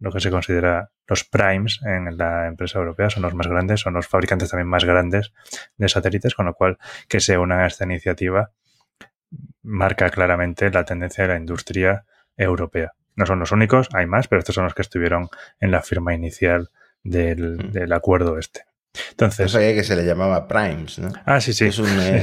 lo 0.00 0.10
que 0.10 0.20
se 0.20 0.30
considera 0.30 0.90
los 1.06 1.24
primes 1.24 1.80
en 1.84 2.16
la 2.16 2.48
empresa 2.48 2.78
europea, 2.78 3.10
son 3.10 3.22
los 3.22 3.34
más 3.34 3.46
grandes, 3.46 3.80
son 3.80 3.94
los 3.94 4.08
fabricantes 4.08 4.50
también 4.50 4.66
más 4.66 4.84
grandes 4.84 5.32
de 5.76 5.88
satélites, 5.88 6.34
con 6.34 6.46
lo 6.46 6.54
cual 6.54 6.78
que 7.08 7.20
se 7.20 7.38
unan 7.38 7.60
a 7.60 7.66
esta 7.66 7.84
iniciativa 7.84 8.50
marca 9.62 10.10
claramente 10.10 10.70
la 10.70 10.84
tendencia 10.84 11.22
de 11.24 11.28
la 11.28 11.38
industria 11.38 12.04
europea. 12.36 12.92
No 13.16 13.26
son 13.26 13.38
los 13.40 13.52
únicos, 13.52 13.88
hay 13.92 14.06
más, 14.06 14.28
pero 14.28 14.40
estos 14.40 14.54
son 14.54 14.64
los 14.64 14.74
que 14.74 14.82
estuvieron 14.82 15.28
en 15.60 15.70
la 15.70 15.82
firma 15.82 16.14
inicial 16.14 16.70
del, 17.02 17.56
mm. 17.56 17.72
del 17.72 17.92
acuerdo 17.92 18.38
este. 18.38 18.62
Entonces, 19.10 19.46
no 19.46 19.48
sabía 19.48 19.74
que 19.74 19.84
se 19.84 19.96
le 19.96 20.04
llamaba 20.04 20.46
primes, 20.46 20.98
¿no? 20.98 21.10
Ah, 21.24 21.40
sí, 21.40 21.54
sí. 21.54 21.64
Es 21.64 21.78
un, 21.78 21.88
eh, 22.00 22.22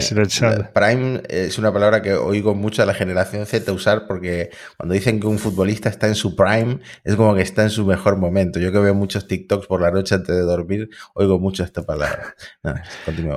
prime 0.73 1.23
es 1.28 1.58
una 1.58 1.73
palabra 1.73 2.02
que 2.02 2.13
oigo 2.13 2.54
mucho 2.54 2.84
a 2.84 2.86
la 2.86 2.93
generación 2.93 3.45
Z 3.47 3.71
usar 3.71 4.06
porque 4.06 4.52
cuando 4.78 4.93
dicen 4.93 5.19
que 5.19 5.25
un 5.25 5.39
futbolista 5.39 5.89
está 5.89 6.08
en 6.08 6.13
su 6.15 6.36
prime, 6.36 6.80
es 7.04 7.15
como 7.15 7.34
que 7.34 7.41
está 7.41 7.63
en 7.63 7.71
su 7.71 7.86
mejor 7.86 8.17
momento. 8.17 8.60
Yo 8.60 8.71
que 8.71 8.78
veo 8.80 8.93
muchos 8.93 9.28
TikToks 9.28 9.65
por 9.65 9.82
la 9.82 9.89
noche 9.89 10.13
antes 10.13 10.36
de 10.36 10.41
dormir, 10.41 10.89
oigo 11.15 11.39
mucho 11.39 11.63
esta 11.63 11.84
palabra. 11.84 12.36
No, 12.62 12.75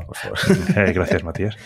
por 0.07 0.17
favor. 0.17 0.39
Eh, 0.77 0.93
gracias, 0.93 1.25
Matías. 1.25 1.57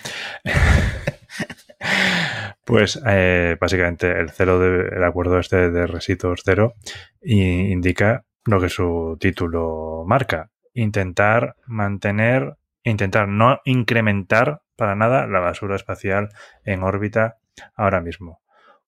Pues 2.67 3.01
eh, 3.07 3.57
básicamente 3.61 4.19
el 4.19 4.31
cero 4.31 4.59
del 4.59 5.05
acuerdo 5.05 5.39
este 5.39 5.71
de 5.71 5.87
residuos 5.87 6.43
cero 6.45 6.75
indica 7.23 8.25
lo 8.45 8.61
que 8.61 8.69
su 8.69 9.17
título 9.21 10.03
marca. 10.05 10.51
Intentar 10.75 11.55
mantener, 11.67 12.57
intentar 12.83 13.29
no 13.29 13.61
incrementar 13.65 14.63
para 14.75 14.97
nada 14.97 15.29
la 15.29 15.39
basura 15.39 15.77
espacial 15.77 16.31
en 16.65 16.83
órbita 16.83 17.37
ahora 17.77 18.01
mismo. 18.01 18.41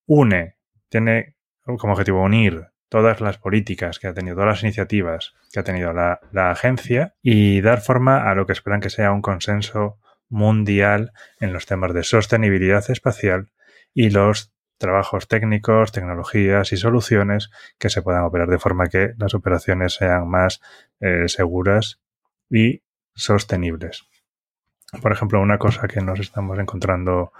Une, 0.05 0.57
tiene 0.89 1.35
como 1.63 1.93
objetivo 1.93 2.21
unir 2.21 2.67
todas 2.89 3.21
las 3.21 3.37
políticas 3.37 3.97
que 3.97 4.07
ha 4.07 4.13
tenido, 4.13 4.35
todas 4.35 4.55
las 4.55 4.63
iniciativas 4.63 5.35
que 5.53 5.61
ha 5.61 5.63
tenido 5.63 5.93
la, 5.93 6.19
la 6.33 6.51
agencia 6.51 7.15
y 7.21 7.61
dar 7.61 7.79
forma 7.79 8.29
a 8.29 8.35
lo 8.35 8.45
que 8.45 8.51
esperan 8.51 8.81
que 8.81 8.89
sea 8.89 9.13
un 9.13 9.21
consenso 9.21 9.99
mundial 10.27 11.13
en 11.39 11.53
los 11.53 11.65
temas 11.65 11.93
de 11.93 12.03
sostenibilidad 12.03 12.83
espacial 12.91 13.51
y 13.93 14.09
los 14.09 14.53
trabajos 14.77 15.27
técnicos, 15.27 15.91
tecnologías 15.91 16.71
y 16.71 16.77
soluciones 16.77 17.51
que 17.77 17.89
se 17.89 18.01
puedan 18.01 18.23
operar 18.23 18.47
de 18.47 18.59
forma 18.59 18.87
que 18.87 19.13
las 19.17 19.33
operaciones 19.33 19.93
sean 19.93 20.27
más 20.27 20.61
eh, 21.01 21.27
seguras 21.27 21.99
y 22.49 22.81
sostenibles. 23.13 24.07
Por 25.01 25.11
ejemplo, 25.11 25.39
una 25.41 25.59
cosa 25.59 25.87
que 25.87 26.01
nos 26.01 26.19
estamos 26.19 26.57
encontrando 26.57 27.31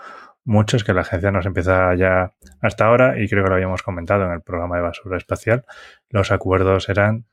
mucho 0.44 0.78
es 0.78 0.84
que 0.84 0.94
la 0.94 1.02
agencia 1.02 1.32
nos 1.32 1.46
empieza 1.46 1.96
ya 1.96 2.34
hasta 2.62 2.86
ahora, 2.86 3.20
y 3.20 3.28
creo 3.28 3.44
que 3.44 3.50
lo 3.50 3.56
habíamos 3.56 3.84
comentado 3.84 4.26
en 4.26 4.32
el 4.32 4.42
programa 4.42 4.76
de 4.76 4.84
basura 4.84 5.18
espacial, 5.18 5.66
los 6.10 6.32
acuerdos 6.32 6.90
eran 6.90 7.26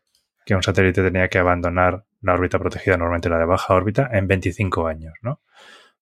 que 0.45 0.55
un 0.55 0.63
satélite 0.63 1.03
tenía 1.03 1.29
que 1.29 1.39
abandonar 1.39 2.05
la 2.21 2.35
órbita 2.35 2.59
protegida, 2.59 2.97
normalmente 2.97 3.29
la 3.29 3.39
de 3.39 3.47
baja 3.47 3.75
órbita, 3.75 4.09
en 4.13 4.29
25 4.29 4.87
años, 4.87 5.15
¿no? 5.23 5.41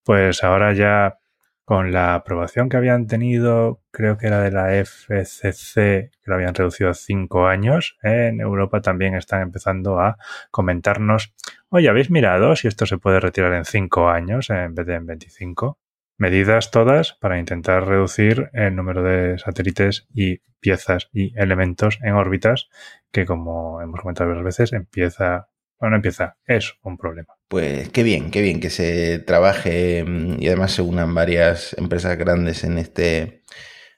Pues 0.04 0.44
ahora 0.44 0.72
ya 0.74 1.18
con 1.64 1.92
la 1.92 2.14
aprobación 2.14 2.68
que 2.68 2.76
habían 2.76 3.06
tenido, 3.06 3.80
creo 3.90 4.18
que 4.18 4.26
era 4.26 4.40
de 4.40 4.50
la 4.50 4.74
FCC, 4.74 6.10
que 6.10 6.26
lo 6.26 6.34
habían 6.34 6.54
reducido 6.54 6.90
a 6.90 6.94
cinco 6.94 7.46
años, 7.46 7.96
en 8.02 8.40
Europa 8.40 8.82
también 8.82 9.14
están 9.14 9.40
empezando 9.42 9.98
a 9.98 10.18
comentarnos, 10.50 11.34
oye, 11.70 11.88
¿habéis 11.88 12.10
mirado 12.10 12.54
si 12.56 12.68
esto 12.68 12.86
se 12.86 12.98
puede 12.98 13.20
retirar 13.20 13.54
en 13.54 13.64
cinco 13.64 14.10
años 14.10 14.50
en 14.50 14.74
vez 14.74 14.86
de 14.86 14.94
en 14.94 15.06
25? 15.06 15.78
Medidas 16.16 16.70
todas 16.70 17.14
para 17.14 17.38
intentar 17.38 17.86
reducir 17.88 18.50
el 18.52 18.76
número 18.76 19.02
de 19.02 19.38
satélites 19.38 20.06
y 20.14 20.42
piezas 20.60 21.08
y 21.12 21.32
elementos 21.38 21.98
en 22.02 22.14
órbitas 22.14 22.68
que, 23.10 23.24
como 23.26 23.80
hemos 23.80 24.00
comentado 24.00 24.28
varias 24.28 24.44
veces, 24.44 24.72
empieza 24.72 25.48
bueno, 25.78 25.96
empieza, 25.96 26.36
es 26.46 26.74
un 26.82 26.96
problema. 26.96 27.34
Pues 27.48 27.88
qué 27.90 28.02
bien, 28.02 28.30
qué 28.30 28.40
bien 28.40 28.60
que 28.60 28.70
se 28.70 29.18
trabaje 29.18 30.04
mm, 30.04 30.42
y 30.42 30.46
además 30.48 30.72
se 30.72 30.82
unan 30.82 31.14
varias 31.14 31.74
empresas 31.78 32.16
grandes 32.16 32.64
en 32.64 32.78
este, 32.78 33.42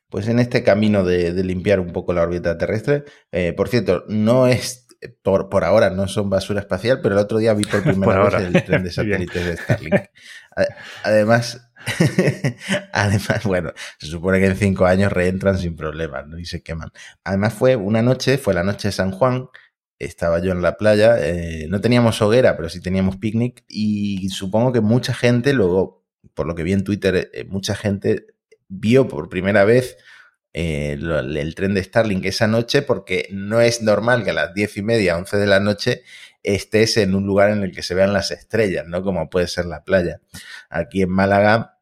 pues 0.09 0.29
en 0.29 0.39
este 0.39 0.63
camino 0.63 1.05
de, 1.05 1.33
limpiar 1.45 1.81
un 1.81 1.93
poco 1.93 2.13
la 2.13 2.23
órbita 2.23 2.59
terrestre. 2.59 3.05
Eh, 3.33 3.53
por 3.53 3.69
cierto, 3.69 4.05
no 4.09 4.47
es, 4.47 4.87
por, 5.23 5.49
por, 5.49 5.65
ahora 5.65 5.91
no 5.91 6.09
son 6.09 6.31
basura 6.31 6.61
espacial, 6.61 7.01
pero 7.03 7.15
el 7.15 7.21
otro 7.21 7.39
día 7.39 7.55
vi 7.55 7.65
por 7.65 7.83
primera 7.85 8.25
vez 8.25 8.35
el 8.35 8.65
tren 8.65 8.83
de 8.83 8.91
satélites 8.93 9.47
de 9.47 9.57
Starlink. 9.57 9.95
Además, 11.05 11.71
además, 12.93 13.45
bueno, 13.45 13.73
se 13.99 14.07
supone 14.07 14.41
que 14.41 14.47
en 14.47 14.57
cinco 14.57 14.87
años 14.87 15.13
reentran 15.13 15.59
sin 15.59 15.77
problemas 15.77 16.27
¿no? 16.27 16.39
y 16.39 16.45
se 16.45 16.63
queman. 16.63 16.91
Además 17.25 17.55
fue 17.55 17.77
una 17.77 18.03
noche, 18.03 18.39
fue 18.39 18.55
la 18.55 18.63
noche 18.63 18.89
de 18.89 18.93
San 18.93 19.13
Juan, 19.13 19.49
estaba 19.99 20.41
yo 20.41 20.53
en 20.53 20.63
la 20.63 20.77
playa, 20.77 21.17
eh, 21.19 21.67
no 21.69 21.81
teníamos 21.81 22.21
hoguera, 22.21 22.57
pero 22.57 22.69
sí 22.69 22.81
teníamos 22.81 23.17
picnic 23.17 23.65
y 23.69 24.29
supongo 24.29 24.73
que 24.73 24.81
mucha 24.81 25.15
gente, 25.15 25.53
luego, 25.53 26.05
por 26.35 26.47
lo 26.47 26.55
que 26.55 26.63
vi 26.63 26.73
en 26.73 26.85
Twitter, 26.85 27.31
eh, 27.33 27.45
mucha 27.45 27.75
gente 27.75 28.27
vio 28.69 29.09
por 29.09 29.29
primera 29.29 29.65
vez 29.65 29.97
eh, 30.53 30.99
el 31.01 31.55
tren 31.55 31.75
de 31.75 31.83
Starlink 31.83 32.25
esa 32.25 32.47
noche 32.47 32.83
porque 32.83 33.29
no 33.31 33.61
es 33.61 33.83
normal 33.83 34.25
que 34.25 34.31
a 34.31 34.35
las 34.35 34.55
diez 34.55 34.77
y 34.77 34.83
media, 34.83 35.17
11 35.17 35.37
de 35.37 35.47
la 35.47 35.61
noche 35.61 36.03
estés 36.43 36.97
en 36.99 37.15
un 37.15 37.27
lugar 37.27 37.51
en 37.51 37.63
el 37.63 37.73
que 37.73 37.83
se 37.83 37.95
vean 37.95 38.13
las 38.13 38.31
estrellas, 38.31 38.87
¿no? 38.87 39.03
Como 39.03 39.29
puede 39.29 39.49
ser 39.49 39.67
la 39.67 39.83
playa. 39.83 40.21
Aquí 40.71 41.03
en 41.03 41.11
Málaga 41.11 41.73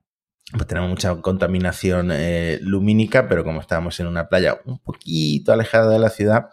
pues 0.52 0.66
tenemos 0.66 0.88
mucha 0.88 1.14
contaminación 1.16 2.12
lumínica, 2.60 3.28
pero 3.28 3.44
como 3.44 3.60
estábamos 3.60 3.98
en 3.98 4.06
una 4.06 4.28
playa 4.28 4.60
un 4.66 4.78
poquito 4.78 5.52
alejada 5.52 5.90
de 5.90 5.98
la 5.98 6.10
ciudad, 6.10 6.46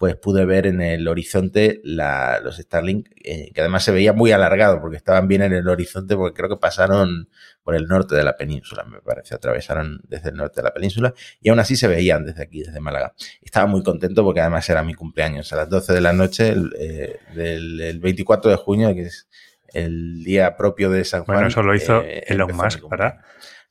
pues 0.00 0.16
pude 0.16 0.46
ver 0.46 0.66
en 0.66 0.80
el 0.80 1.06
horizonte 1.08 1.82
la- 1.84 2.40
los 2.42 2.56
Starlink, 2.56 3.10
eh, 3.22 3.50
que 3.52 3.60
además 3.60 3.84
se 3.84 3.92
veía 3.92 4.14
muy 4.14 4.32
alargado 4.32 4.80
porque 4.80 4.96
estaban 4.96 5.28
bien 5.28 5.42
en 5.42 5.52
el 5.52 5.68
horizonte, 5.68 6.16
porque 6.16 6.34
creo 6.34 6.48
que 6.48 6.56
pasaron 6.56 7.28
por 7.62 7.74
el 7.74 7.86
norte 7.86 8.14
de 8.14 8.24
la 8.24 8.34
península, 8.34 8.84
me 8.84 9.02
parece, 9.02 9.34
atravesaron 9.34 10.00
desde 10.08 10.30
el 10.30 10.36
norte 10.36 10.62
de 10.62 10.64
la 10.64 10.72
península 10.72 11.12
y 11.42 11.50
aún 11.50 11.58
así 11.60 11.76
se 11.76 11.86
veían 11.86 12.24
desde 12.24 12.42
aquí, 12.44 12.62
desde 12.62 12.80
Málaga. 12.80 13.12
Estaba 13.42 13.66
muy 13.66 13.82
contento 13.82 14.24
porque 14.24 14.40
además 14.40 14.66
era 14.70 14.82
mi 14.82 14.94
cumpleaños, 14.94 15.52
a 15.52 15.56
las 15.56 15.68
12 15.68 15.92
de 15.92 16.00
la 16.00 16.14
noche 16.14 16.54
eh, 16.78 17.18
del 17.34 17.78
el 17.82 18.00
24 18.00 18.50
de 18.50 18.56
junio, 18.56 18.94
que 18.94 19.02
es 19.02 19.28
el 19.72 20.22
día 20.24 20.56
propio 20.56 20.90
de 20.90 21.04
San 21.04 21.24
Juan. 21.24 21.36
Bueno, 21.36 21.48
eso 21.48 21.62
lo 21.62 21.74
hizo 21.74 22.02
eh, 22.02 22.24
Elon 22.26 22.54
Musk 22.56 22.88
para. 22.88 23.22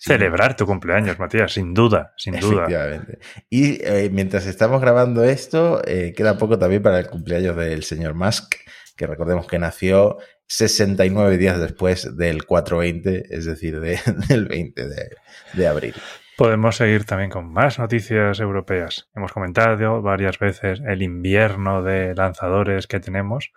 Sí. 0.02 0.14
celebrar 0.14 0.56
tu 0.56 0.66
cumpleaños, 0.66 1.20
Matías, 1.20 1.52
sin 1.52 1.74
duda, 1.74 2.14
sin 2.16 2.40
duda. 2.40 2.64
Efectivamente. 2.68 3.20
Y 3.50 3.84
eh, 3.84 4.10
mientras 4.10 4.46
estamos 4.46 4.80
grabando 4.80 5.26
esto, 5.26 5.82
eh, 5.86 6.14
queda 6.16 6.38
poco 6.38 6.58
también 6.58 6.82
para 6.82 7.00
el 7.00 7.08
cumpleaños 7.08 7.58
del 7.58 7.84
señor 7.84 8.14
Musk, 8.14 8.56
que 8.96 9.08
recordemos 9.08 9.46
que 9.46 9.60
nació 9.60 10.18
69 10.48 11.38
días 11.38 11.60
después 11.60 12.16
del 12.16 12.46
420, 12.46 13.36
es 13.36 13.44
decir, 13.46 13.82
de- 13.82 14.00
del 14.30 14.46
20 14.48 14.88
de, 14.88 15.10
de 15.54 15.68
abril. 15.68 15.94
Podemos 16.38 16.78
seguir 16.78 17.04
también 17.04 17.30
con 17.30 17.52
más 17.52 17.78
noticias 17.80 18.40
europeas. 18.40 19.10
Hemos 19.14 19.34
comentado 19.34 20.02
varias 20.02 20.40
veces 20.40 20.82
el 20.88 21.02
invierno 21.02 21.84
de 21.84 22.16
lanzadores 22.16 22.88
que 22.88 23.02
tenemos, 23.02 23.52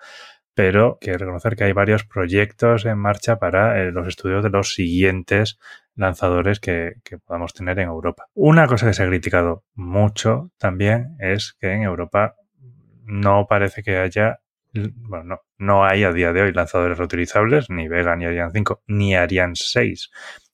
pero 0.55 0.99
quiero 1.01 1.19
reconocer 1.19 1.57
que 1.57 1.65
hay 1.65 1.73
varios 1.73 2.05
proyectos 2.05 2.85
en 2.85 2.99
marcha 2.99 3.39
para 3.39 3.81
eh, 3.81 3.91
los 3.91 4.07
estudios 4.07 4.43
de 4.43 4.51
los 4.51 4.75
siguientes 4.75 5.59
lanzadores 5.95 6.61
que, 6.61 6.95
que 7.05 7.19
podamos 7.19 7.55
tener 7.55 7.79
en 7.79 7.89
Europa. 7.89 8.27
Una 8.35 8.67
cosa 8.67 8.87
que 8.87 8.95
se 8.95 9.03
ha 9.03 9.09
criticado 9.09 9.65
mucho 9.75 10.51
también 10.59 11.17
es 11.19 11.57
que 11.59 11.73
en 11.73 11.83
Europa 11.83 12.37
no 13.05 13.47
parece 13.49 13.83
que 13.83 13.99
haya, 13.99 14.41
bueno, 14.73 15.25
no, 15.25 15.41
no 15.59 15.85
hay 15.85 16.05
a 16.05 16.13
día 16.13 16.33
de 16.33 16.43
hoy 16.43 16.53
lanzadores 16.53 16.99
reutilizables, 16.99 17.71
ni 17.71 17.89
Vega, 17.89 18.17
ni 18.17 18.27
Ariane 18.27 18.53
5, 18.53 18.83
ni 18.87 19.15
Ariane 19.15 19.55
6 19.55 20.11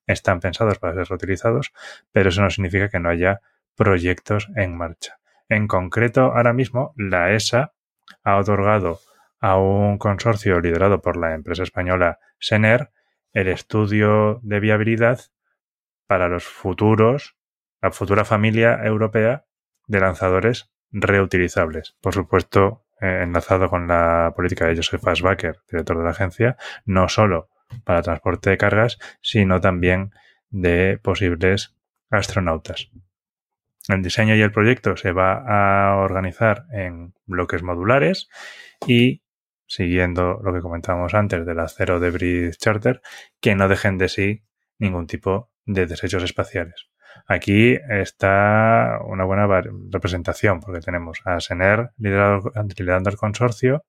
están 0.07 0.41
pensados 0.41 0.79
para 0.79 0.95
ser 0.95 1.07
reutilizados, 1.09 1.73
pero 2.13 2.31
eso 2.31 2.41
no 2.41 2.51
significa 2.51 2.89
que 2.89 2.99
no 2.99 3.11
haya 3.11 3.41
proyectos 3.77 4.49
en 4.57 4.77
marcha. 4.77 5.19
En 5.49 5.69
concreto, 5.69 6.33
ahora 6.35 6.53
mismo, 6.53 6.93
la 6.97 7.33
ESA 7.33 7.73
ha 8.25 8.37
otorgado 8.37 9.01
a 9.41 9.57
un 9.57 9.99
consorcio 9.99 10.61
liderado 10.61 11.01
por 11.01 11.17
la 11.17 11.35
empresa 11.35 11.63
española 11.63 12.19
Sener 12.39 12.91
el 13.33 13.49
estudio 13.49 14.41
de 14.43 14.61
viabilidad 14.61 15.21
para 16.07 16.29
los 16.29 16.45
futuros, 16.45 17.37
la 17.83 17.91
futura 17.91 18.25
familia 18.25 18.81
europea 18.83 19.45
de 19.87 20.01
lanzadores 20.01 20.71
reutilizables. 20.91 21.97
Por 22.01 22.15
supuesto, 22.15 22.85
eh, 23.01 23.21
enlazado 23.23 23.69
con 23.69 23.87
la 23.87 24.33
política 24.35 24.67
de 24.67 24.77
Joseph 24.77 25.03
Fassbacher, 25.03 25.61
director 25.71 25.99
de 25.99 26.05
la 26.05 26.11
agencia, 26.11 26.57
no 26.85 27.09
solo 27.09 27.49
para 27.85 28.03
transporte 28.03 28.51
de 28.51 28.59
cargas, 28.59 28.99
sino 29.21 29.61
también 29.61 30.13
de 30.51 30.99
posibles 31.03 31.77
astronautas. 32.11 32.91
El 33.89 34.03
diseño 34.03 34.35
y 34.35 34.41
el 34.41 34.53
proyecto 34.53 34.97
se 34.97 35.13
va 35.13 35.45
a 35.47 35.97
organizar 35.97 36.65
en 36.73 37.15
bloques 37.27 37.63
modulares 37.63 38.29
y 38.87 39.23
siguiendo 39.69 40.41
lo 40.43 40.53
que 40.53 40.61
comentábamos 40.61 41.15
antes 41.15 41.47
del 41.47 41.61
acero 41.61 42.01
de 42.01 42.11
Bridge 42.11 42.57
Charter, 42.59 43.01
que 43.41 43.55
no 43.55 43.69
dejen 43.69 43.99
de 43.99 44.09
sí 44.09 44.43
ningún 44.79 45.07
tipo 45.07 45.53
de 45.65 45.87
desechos 45.87 46.25
espaciales. 46.25 46.89
Aquí 47.27 47.79
está 47.89 48.99
una 49.05 49.25
buena 49.25 49.47
representación 49.91 50.61
porque 50.61 50.81
tenemos 50.81 51.21
a 51.25 51.41
Sener 51.41 51.91
liderado, 51.99 52.53
liderando 52.77 53.11
el 53.11 53.17
consorcio, 53.17 53.85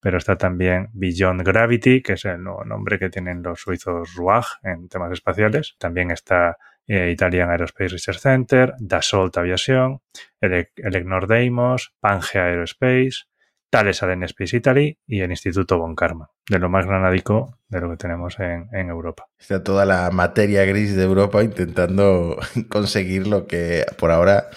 pero 0.00 0.18
está 0.18 0.36
también 0.36 0.88
Beyond 0.92 1.42
Gravity, 1.42 2.02
que 2.02 2.14
es 2.14 2.24
el 2.24 2.42
nuevo 2.42 2.64
nombre 2.64 2.98
que 2.98 3.10
tienen 3.10 3.42
los 3.42 3.60
suizos 3.60 4.14
RUAG 4.14 4.44
en 4.64 4.88
temas 4.88 5.12
espaciales. 5.12 5.76
También 5.78 6.10
está 6.10 6.58
eh, 6.86 7.10
Italian 7.10 7.50
Aerospace 7.50 7.90
Research 7.90 8.18
Center, 8.18 8.74
Dassault 8.78 9.36
Aviation, 9.36 10.00
Elecnor 10.40 11.28
Deimos, 11.28 11.94
Pangea 12.00 12.46
Aerospace, 12.46 13.26
Thales 13.72 14.02
Allen 14.02 14.22
Space 14.24 14.54
Italy 14.54 14.98
y 15.06 15.20
el 15.20 15.30
Instituto 15.30 15.78
Von 15.78 15.96
Karman, 15.96 16.28
de 16.46 16.58
lo 16.58 16.68
más 16.68 16.84
granadico 16.84 17.58
de 17.70 17.80
lo 17.80 17.88
que 17.88 17.96
tenemos 17.96 18.38
en, 18.38 18.68
en, 18.70 18.90
Europa. 18.90 19.28
Está 19.38 19.64
toda 19.64 19.86
la 19.86 20.10
materia 20.10 20.66
gris 20.66 20.94
de 20.94 21.02
Europa 21.02 21.42
intentando 21.42 22.36
conseguir 22.68 23.26
lo 23.26 23.46
que 23.46 23.86
por 23.96 24.10
ahora 24.10 24.50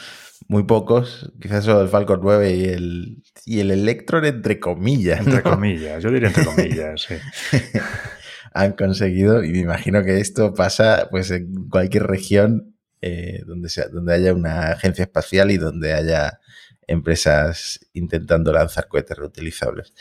muy 0.49 0.63
pocos, 0.63 1.32
quizás 1.41 1.63
solo 1.63 1.82
el 1.82 1.88
Falcon 1.88 2.19
9 2.21 2.51
y 2.51 2.65
el, 2.65 3.23
y 3.45 3.62
el 3.62 3.71
Electron 3.71 4.25
entre 4.25 4.60
comillas. 4.60 5.21
Entre 5.21 5.41
comillas, 5.41 6.04
yo 6.04 6.12
diría 6.12 6.28
entre 6.28 6.43
comillas, 6.43 7.08
sí. 7.08 7.15
Han 8.54 8.73
conseguido, 8.73 9.45
y 9.45 9.51
me 9.51 9.60
imagino 9.60 10.04
que 10.04 10.19
esto 10.19 10.54
pasa 10.54 11.08
pues 11.10 11.32
en 11.32 11.69
cualquier 11.69 12.04
región 12.04 12.75
eh, 13.01 13.43
donde, 13.45 13.69
sea, 13.69 13.88
donde 13.88 14.13
haya 14.13 14.34
una 14.34 14.71
agencia 14.71 15.04
espacial 15.04 15.51
y 15.51 15.58
donde 15.58 15.93
haya 15.93 16.41
empresas 16.87 17.79
intentando 17.93 18.51
lanzar 18.51 18.87
cohetes 18.87 19.17
reutilizables. 19.17 19.93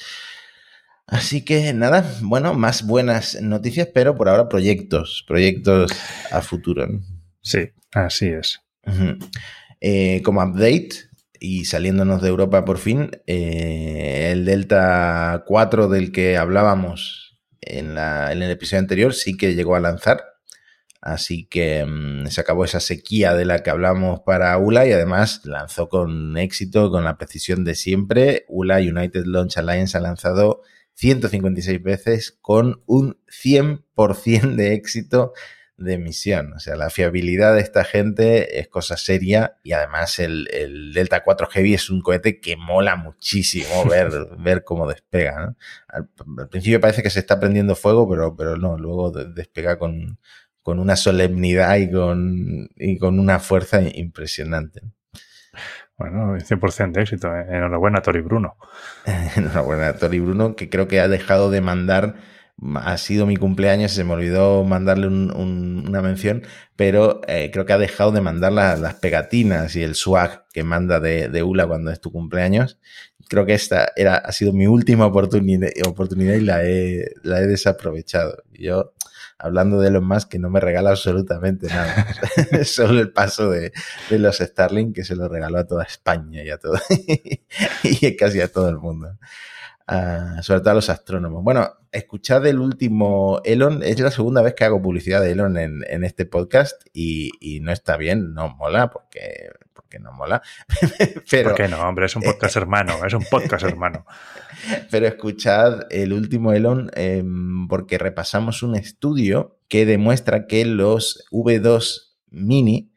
Así 1.07 1.45
que 1.45 1.73
nada, 1.75 2.05
bueno, 2.23 2.55
más 2.55 2.87
buenas 2.87 3.41
noticias, 3.43 3.89
pero 3.93 4.17
por 4.17 4.29
ahora 4.29 4.49
proyectos, 4.49 5.25
proyectos 5.27 5.93
a 6.31 6.41
futuro. 6.41 6.87
¿no? 6.87 7.01
Sí, 7.43 7.71
así 7.93 8.29
es. 8.29 8.61
Uh 8.87 8.91
-huh. 8.91 9.31
eh, 9.81 10.23
como 10.23 10.43
update, 10.43 11.11
y 11.45 11.67
saliéndonos 11.67 12.23
de 12.23 12.29
Europa 12.29 12.65
por 12.65 12.79
fin, 12.79 13.11
eh, 13.27 14.31
el 14.33 14.47
Delta 14.47 15.45
4 15.47 15.89
del 15.89 16.11
que 16.11 16.39
hablábamos 16.39 17.39
en, 17.61 17.95
la, 17.95 18.33
en, 18.33 18.43
el 18.43 18.51
episodio 18.51 18.81
anterior 18.81 19.15
sí 19.15 19.37
que 19.37 19.55
llegó 19.55 19.77
a 19.77 19.81
lanzar. 19.81 20.23
Así 21.05 21.45
que 21.45 21.85
mmm, 21.85 22.29
se 22.29 22.41
acabó 22.41 22.65
esa 22.65 22.81
sequía 22.81 23.35
de 23.35 23.45
la 23.45 23.63
que 23.63 23.69
hablamos 23.69 24.21
para 24.21 24.57
ULA 24.57 24.87
y 24.87 24.93
además 24.93 25.43
lanzó 25.45 25.91
con 25.91 26.39
éxito, 26.39 26.91
con 26.91 27.05
la 27.05 27.19
precisión 27.19 27.63
de 27.63 27.75
siempre. 27.75 28.47
ULA 28.49 28.79
United 28.79 29.27
Launch 29.27 29.59
Alliance 29.59 29.99
ha 29.99 30.01
lanzado 30.01 30.63
156 30.95 31.83
veces 31.83 32.39
con 32.41 32.83
un 32.87 33.19
100% 33.29 34.55
de 34.55 34.73
éxito 34.73 35.35
de 35.77 35.99
misión. 35.99 36.55
O 36.55 36.59
sea, 36.59 36.75
la 36.75 36.89
fiabilidad 36.89 37.55
de 37.55 37.61
esta 37.61 37.85
gente 37.85 38.59
es 38.59 38.69
cosa 38.69 38.97
seria 38.97 39.59
y 39.63 39.73
además 39.73 40.19
el, 40.19 40.49
el 40.55 40.95
Delta 40.95 41.23
4 41.23 41.49
Heavy 41.49 41.75
es 41.75 41.91
un 41.91 42.01
cohete 42.01 42.41
que 42.41 42.57
mola 42.57 42.97
muchísimo 42.97 43.85
ver, 43.91 44.11
ver 44.39 44.65
cómo 44.65 44.89
despega. 44.89 45.39
¿no? 45.39 45.57
Al, 45.87 46.09
al, 46.39 46.49
principio 46.49 46.81
parece 46.81 47.03
que 47.03 47.11
se 47.11 47.19
está 47.19 47.39
prendiendo 47.39 47.77
fuego, 47.77 48.09
pero, 48.09 48.35
pero 48.35 48.57
no, 48.57 48.79
luego 48.79 49.11
despega 49.11 49.79
con, 49.79 50.19
con 50.65 50.81
una 50.81 50.97
solemnidad 50.97 51.77
y 51.77 51.93
con, 51.93 52.69
y 52.75 52.99
con 52.99 53.21
una 53.21 53.39
fuerza 53.39 53.81
impresionante. 53.83 54.81
Bueno, 55.97 56.37
100% 56.37 56.91
de 56.91 57.03
éxito. 57.03 57.29
¿eh? 57.37 57.47
Enhorabuena, 57.51 58.03
Tori 58.03 58.23
Bruno. 58.23 58.57
Enhorabuena, 59.37 59.93
Tori 59.93 60.19
Bruno, 60.19 60.57
que 60.57 60.69
creo 60.69 60.89
que 60.89 60.99
ha 60.99 61.07
dejado 61.07 61.51
de 61.53 61.61
mandar 61.61 62.17
ha 62.77 62.97
sido 62.99 63.27
mi 63.27 63.37
cumpleaños, 63.37 63.93
se 63.93 64.05
me 64.05 64.13
olvidó 64.13 64.65
mandarle 64.65 65.09
un, 65.09 65.33
un, 65.33 65.85
una 65.89 66.03
mención, 66.03 66.45
pero 66.77 67.21
eh, 67.27 67.51
creo 67.53 67.67
que 67.67 67.73
ha 67.73 67.79
dejado 67.79 68.13
de 68.13 68.21
mandar 68.21 68.53
la, 68.53 68.77
las 68.77 68.95
pegatinas 68.95 69.75
y 69.77 69.83
el 69.83 69.95
swag 69.97 70.47
que 70.53 70.63
manda 70.63 71.01
de, 71.01 71.29
de, 71.29 71.43
ULA 71.43 71.67
cuando 71.67 71.91
es 71.91 72.01
tu 72.01 72.13
cumpleaños. 72.13 72.79
Creo 73.29 73.45
que 73.45 73.55
esta 73.55 73.93
era, 73.97 74.17
ha 74.17 74.33
sido 74.33 74.53
mi 74.53 74.67
última 74.67 75.07
oportunidad, 75.07 75.71
oportunidad 75.87 76.35
y 76.35 76.41
la 76.41 76.65
he, 76.65 77.15
la 77.23 77.41
he 77.41 77.47
desaprovechado. 77.47 78.43
Yo, 78.53 78.94
hablando 79.39 79.81
de 79.81 79.89
Elon 79.89 80.07
Musk, 80.07 80.29
que 80.29 80.39
no 80.39 80.51
me 80.51 80.61
regala 80.61 80.91
absolutamente 80.91 81.69
nada. 81.69 82.07
Solo 82.65 83.01
el 83.01 83.13
paso 83.13 83.51
de, 83.51 83.73
de, 84.11 84.19
los 84.19 84.39
Starlink, 84.39 84.95
que 84.95 85.05
se 85.05 85.17
lo 85.17 85.29
regaló 85.29 85.59
a 85.59 85.67
toda 85.67 85.85
España 85.85 86.43
y 86.43 86.51
a 86.51 86.59
todo, 86.59 86.79
y 87.83 88.17
casi 88.17 88.41
a 88.41 88.51
todo 88.51 88.69
el 88.69 88.79
mundo. 88.79 89.19
Uh, 89.87 90.43
sobre 90.43 90.61
todo 90.61 90.71
a 90.71 90.75
los 90.75 90.89
astrónomos. 90.89 91.45
Bueno, 91.45 91.71
escuchad 91.93 92.47
el 92.47 92.59
último 92.59 93.43
Elon, 93.45 93.83
es 93.83 94.01
la 94.01 94.11
segunda 94.11 94.41
vez 94.41 94.55
que 94.55 94.65
hago 94.65 94.81
publicidad 94.81 95.21
de 95.21 95.33
Elon 95.33 95.59
en, 95.59 95.85
en 95.87 96.05
este 96.05 96.25
podcast 96.25 96.81
y, 96.95 97.33
y, 97.39 97.61
no 97.61 97.71
está 97.71 97.99
bien, 97.99 98.33
no 98.33 98.49
mola, 98.49 98.89
porque, 98.89 99.51
porque 99.95 100.03
no 100.03 100.13
mola. 100.13 100.43
Pero, 101.31 101.51
¿Por 101.51 101.57
qué 101.57 101.69
no, 101.69 101.81
hombre? 101.81 102.07
Es 102.07 102.17
un 102.17 102.23
podcast 102.23 102.57
hermano, 102.57 103.05
es 103.05 103.15
un 103.15 103.25
podcast 103.25 103.65
hermano. 103.65 104.07
Pero 104.91 105.07
escuchad 105.07 105.83
el 105.91 106.13
último 106.13 106.53
Elon 106.53 106.91
eh, 106.95 107.25
porque 107.69 107.99
repasamos 107.99 108.63
un 108.63 108.77
estudio 108.77 109.59
que 109.69 109.87
demuestra 109.87 110.47
que 110.47 110.65
los 110.65 111.27
V2 111.31 112.15
Mini 112.31 112.91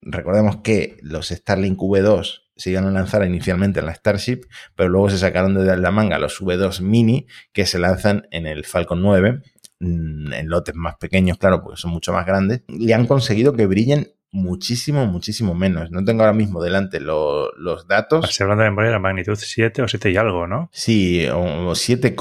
recordemos 0.00 0.58
que 0.58 0.98
los 1.02 1.28
Starlink 1.28 1.78
V2 1.78 2.40
se 2.56 2.70
iban 2.70 2.86
a 2.86 2.90
lanzar 2.90 3.24
inicialmente 3.24 3.80
en 3.80 3.86
la 3.86 3.94
Starship, 3.94 4.42
pero 4.74 4.88
luego 4.88 5.10
se 5.10 5.18
sacaron 5.18 5.54
de 5.54 5.76
la 5.76 5.90
manga 5.90 6.18
los 6.18 6.40
V2 6.40 6.80
Mini 6.80 7.26
que 7.52 7.66
se 7.66 7.78
lanzan 7.78 8.26
en 8.30 8.46
el 8.46 8.64
Falcon 8.64 9.00
9, 9.00 9.42
mm, 9.80 10.32
en 10.32 10.48
lotes 10.48 10.74
más 10.74 10.96
pequeños, 10.96 11.38
claro, 11.38 11.62
porque 11.62 11.80
son 11.80 11.92
mucho 11.92 12.12
más 12.12 12.26
grandes, 12.26 12.62
y 12.68 12.92
han 12.92 13.06
conseguido 13.06 13.54
que 13.54 13.66
brillen 13.66 14.12
muchísimo, 14.32 15.06
muchísimo 15.06 15.54
menos. 15.54 15.90
No 15.90 16.04
tengo 16.04 16.22
ahora 16.22 16.32
mismo 16.32 16.62
delante 16.62 17.00
los 17.00 17.86
datos. 17.86 18.34
Se 18.34 18.42
hablando 18.42 18.64
de 18.64 18.70
memoria, 18.70 18.90
la 18.90 18.98
magnitud 18.98 19.36
7 19.36 19.82
o 19.82 19.88
7 19.88 20.10
y 20.10 20.16
algo, 20.16 20.46
¿no? 20.46 20.70
Sí, 20.72 21.26
o 21.32 21.74
7, 21.74 22.16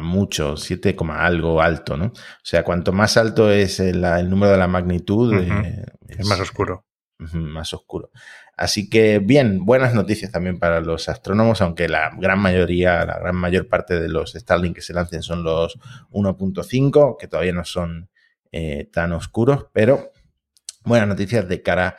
mucho, 0.00 0.56
7, 0.56 0.96
algo 1.10 1.62
alto, 1.62 1.96
¿no? 1.96 2.06
O 2.06 2.12
sea, 2.42 2.64
cuanto 2.64 2.92
más 2.92 3.16
alto 3.16 3.50
es 3.50 3.80
el, 3.80 4.00
número 4.28 4.52
de 4.52 4.58
la 4.58 4.66
magnitud, 4.66 5.32
eh, 5.34 5.86
es, 6.08 6.26
más 6.26 6.40
oscuro. 6.40 6.84
más 7.18 7.72
oscuro. 7.72 8.10
Así 8.56 8.90
que 8.90 9.20
bien, 9.20 9.64
buenas 9.64 9.94
noticias 9.94 10.32
también 10.32 10.58
para 10.58 10.80
los 10.80 11.08
astrónomos, 11.08 11.62
aunque 11.62 11.88
la 11.88 12.10
gran 12.18 12.40
mayoría, 12.40 13.04
la 13.04 13.16
gran 13.20 13.36
mayor 13.36 13.68
parte 13.68 14.00
de 14.00 14.08
los 14.08 14.32
Starlink 14.32 14.74
que 14.74 14.82
se 14.82 14.92
lancen 14.92 15.22
son 15.22 15.44
los 15.44 15.78
1.5, 16.10 17.16
que 17.16 17.28
todavía 17.28 17.52
no 17.52 17.64
son 17.64 18.10
eh, 18.50 18.88
tan 18.92 19.12
oscuros, 19.12 19.66
pero 19.72 20.10
buenas 20.88 21.08
noticias 21.08 21.48
de 21.48 21.62
cara 21.62 21.98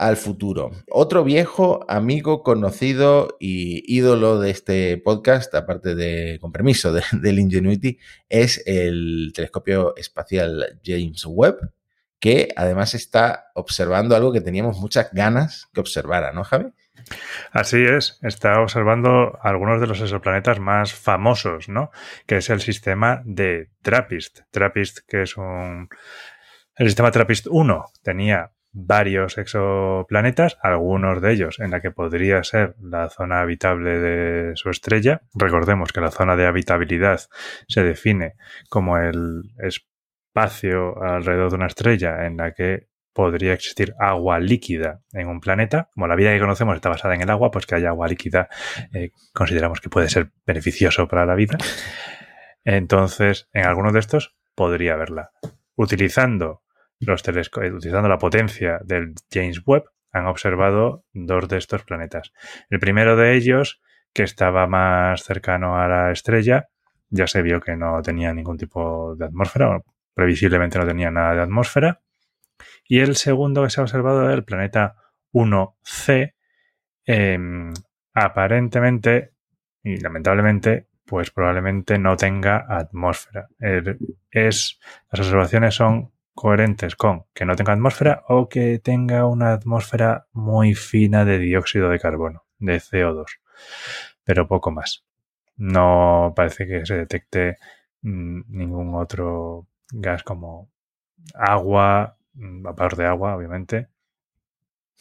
al 0.00 0.16
futuro. 0.16 0.70
Otro 0.90 1.24
viejo 1.24 1.84
amigo, 1.88 2.42
conocido 2.42 3.36
y 3.38 3.82
ídolo 3.86 4.40
de 4.40 4.50
este 4.50 4.96
podcast, 4.96 5.54
aparte 5.54 5.94
de, 5.94 6.38
con 6.40 6.52
permiso, 6.52 6.92
del 7.12 7.38
Ingenuity, 7.38 7.98
es 8.28 8.62
el 8.66 9.32
telescopio 9.34 9.94
espacial 9.96 10.80
James 10.84 11.24
Webb, 11.26 11.72
que 12.18 12.48
además 12.56 12.94
está 12.94 13.50
observando 13.54 14.16
algo 14.16 14.32
que 14.32 14.40
teníamos 14.40 14.78
muchas 14.78 15.12
ganas 15.12 15.68
que 15.74 15.80
observara, 15.80 16.32
¿no, 16.32 16.44
Javi? 16.44 16.72
Así 17.52 17.82
es, 17.84 18.18
está 18.22 18.60
observando 18.60 19.38
algunos 19.42 19.80
de 19.80 19.86
los 19.86 20.00
exoplanetas 20.00 20.60
más 20.60 20.94
famosos, 20.94 21.68
¿no? 21.68 21.90
Que 22.26 22.36
es 22.38 22.50
el 22.50 22.60
sistema 22.60 23.22
de 23.24 23.68
TRAPPIST. 23.82 24.40
TRAPPIST, 24.50 24.98
que 25.06 25.22
es 25.22 25.36
un... 25.36 25.88
El 26.80 26.86
sistema 26.86 27.10
TRAPPIST 27.10 27.48
1 27.50 27.84
tenía 28.02 28.52
varios 28.72 29.36
exoplanetas, 29.36 30.56
algunos 30.62 31.20
de 31.20 31.30
ellos 31.30 31.60
en 31.60 31.72
la 31.72 31.82
que 31.82 31.90
podría 31.90 32.42
ser 32.42 32.74
la 32.80 33.10
zona 33.10 33.42
habitable 33.42 33.98
de 33.98 34.56
su 34.56 34.70
estrella. 34.70 35.20
Recordemos 35.34 35.92
que 35.92 36.00
la 36.00 36.10
zona 36.10 36.36
de 36.36 36.46
habitabilidad 36.46 37.20
se 37.68 37.82
define 37.82 38.36
como 38.70 38.96
el 38.96 39.42
espacio 39.58 40.98
alrededor 41.02 41.50
de 41.50 41.56
una 41.56 41.66
estrella 41.66 42.24
en 42.24 42.38
la 42.38 42.54
que 42.54 42.88
podría 43.12 43.52
existir 43.52 43.94
agua 43.98 44.40
líquida 44.40 45.02
en 45.12 45.28
un 45.28 45.40
planeta. 45.40 45.90
Como 45.92 46.06
la 46.06 46.16
vida 46.16 46.32
que 46.32 46.40
conocemos 46.40 46.76
está 46.76 46.88
basada 46.88 47.14
en 47.14 47.20
el 47.20 47.28
agua, 47.28 47.50
pues 47.50 47.66
que 47.66 47.74
haya 47.74 47.90
agua 47.90 48.08
líquida 48.08 48.48
eh, 48.94 49.10
consideramos 49.34 49.82
que 49.82 49.90
puede 49.90 50.08
ser 50.08 50.32
beneficioso 50.46 51.06
para 51.08 51.26
la 51.26 51.34
vida. 51.34 51.58
Entonces, 52.64 53.50
en 53.52 53.66
alguno 53.66 53.92
de 53.92 53.98
estos 53.98 54.34
podría 54.54 54.94
haberla. 54.94 55.32
Utilizando 55.76 56.62
los 57.00 57.22
telescopios, 57.22 57.74
utilizando 57.74 58.08
la 58.08 58.18
potencia 58.18 58.78
del 58.84 59.14
James 59.32 59.62
Webb, 59.64 59.84
han 60.12 60.26
observado 60.26 61.04
dos 61.12 61.48
de 61.48 61.58
estos 61.58 61.84
planetas. 61.84 62.32
El 62.68 62.78
primero 62.78 63.16
de 63.16 63.34
ellos, 63.34 63.80
que 64.12 64.22
estaba 64.22 64.66
más 64.66 65.22
cercano 65.22 65.80
a 65.80 65.88
la 65.88 66.12
estrella, 66.12 66.68
ya 67.08 67.26
se 67.26 67.42
vio 67.42 67.60
que 67.60 67.76
no 67.76 68.02
tenía 68.02 68.32
ningún 68.32 68.56
tipo 68.56 69.14
de 69.16 69.26
atmósfera, 69.26 69.80
previsiblemente 70.14 70.78
no 70.78 70.86
tenía 70.86 71.10
nada 71.10 71.34
de 71.34 71.42
atmósfera. 71.42 72.00
Y 72.84 73.00
el 73.00 73.16
segundo 73.16 73.62
que 73.62 73.70
se 73.70 73.80
ha 73.80 73.84
observado, 73.84 74.30
el 74.30 74.44
planeta 74.44 74.96
1C, 75.32 76.34
em, 77.04 77.72
aparentemente 78.12 79.32
y 79.82 79.96
lamentablemente, 79.98 80.88
pues 81.06 81.30
probablemente 81.30 81.98
no 81.98 82.16
tenga 82.16 82.66
atmósfera. 82.68 83.48
es, 84.30 84.78
las 85.10 85.20
observaciones 85.20 85.74
son 85.74 86.12
coherentes 86.40 86.96
con 86.96 87.26
que 87.34 87.44
no 87.44 87.54
tenga 87.54 87.74
atmósfera 87.74 88.24
o 88.26 88.48
que 88.48 88.78
tenga 88.78 89.26
una 89.26 89.52
atmósfera 89.52 90.26
muy 90.32 90.74
fina 90.74 91.26
de 91.26 91.38
dióxido 91.38 91.90
de 91.90 92.00
carbono, 92.00 92.46
de 92.58 92.80
CO2, 92.80 93.26
pero 94.24 94.48
poco 94.48 94.70
más. 94.70 95.04
No 95.58 96.32
parece 96.34 96.66
que 96.66 96.86
se 96.86 96.96
detecte 96.96 97.58
mm, 98.00 98.40
ningún 98.48 98.94
otro 98.94 99.66
gas 99.92 100.22
como 100.22 100.70
agua, 101.34 102.16
mm, 102.32 102.62
vapor 102.62 102.96
de 102.96 103.04
agua, 103.04 103.36
obviamente, 103.36 103.88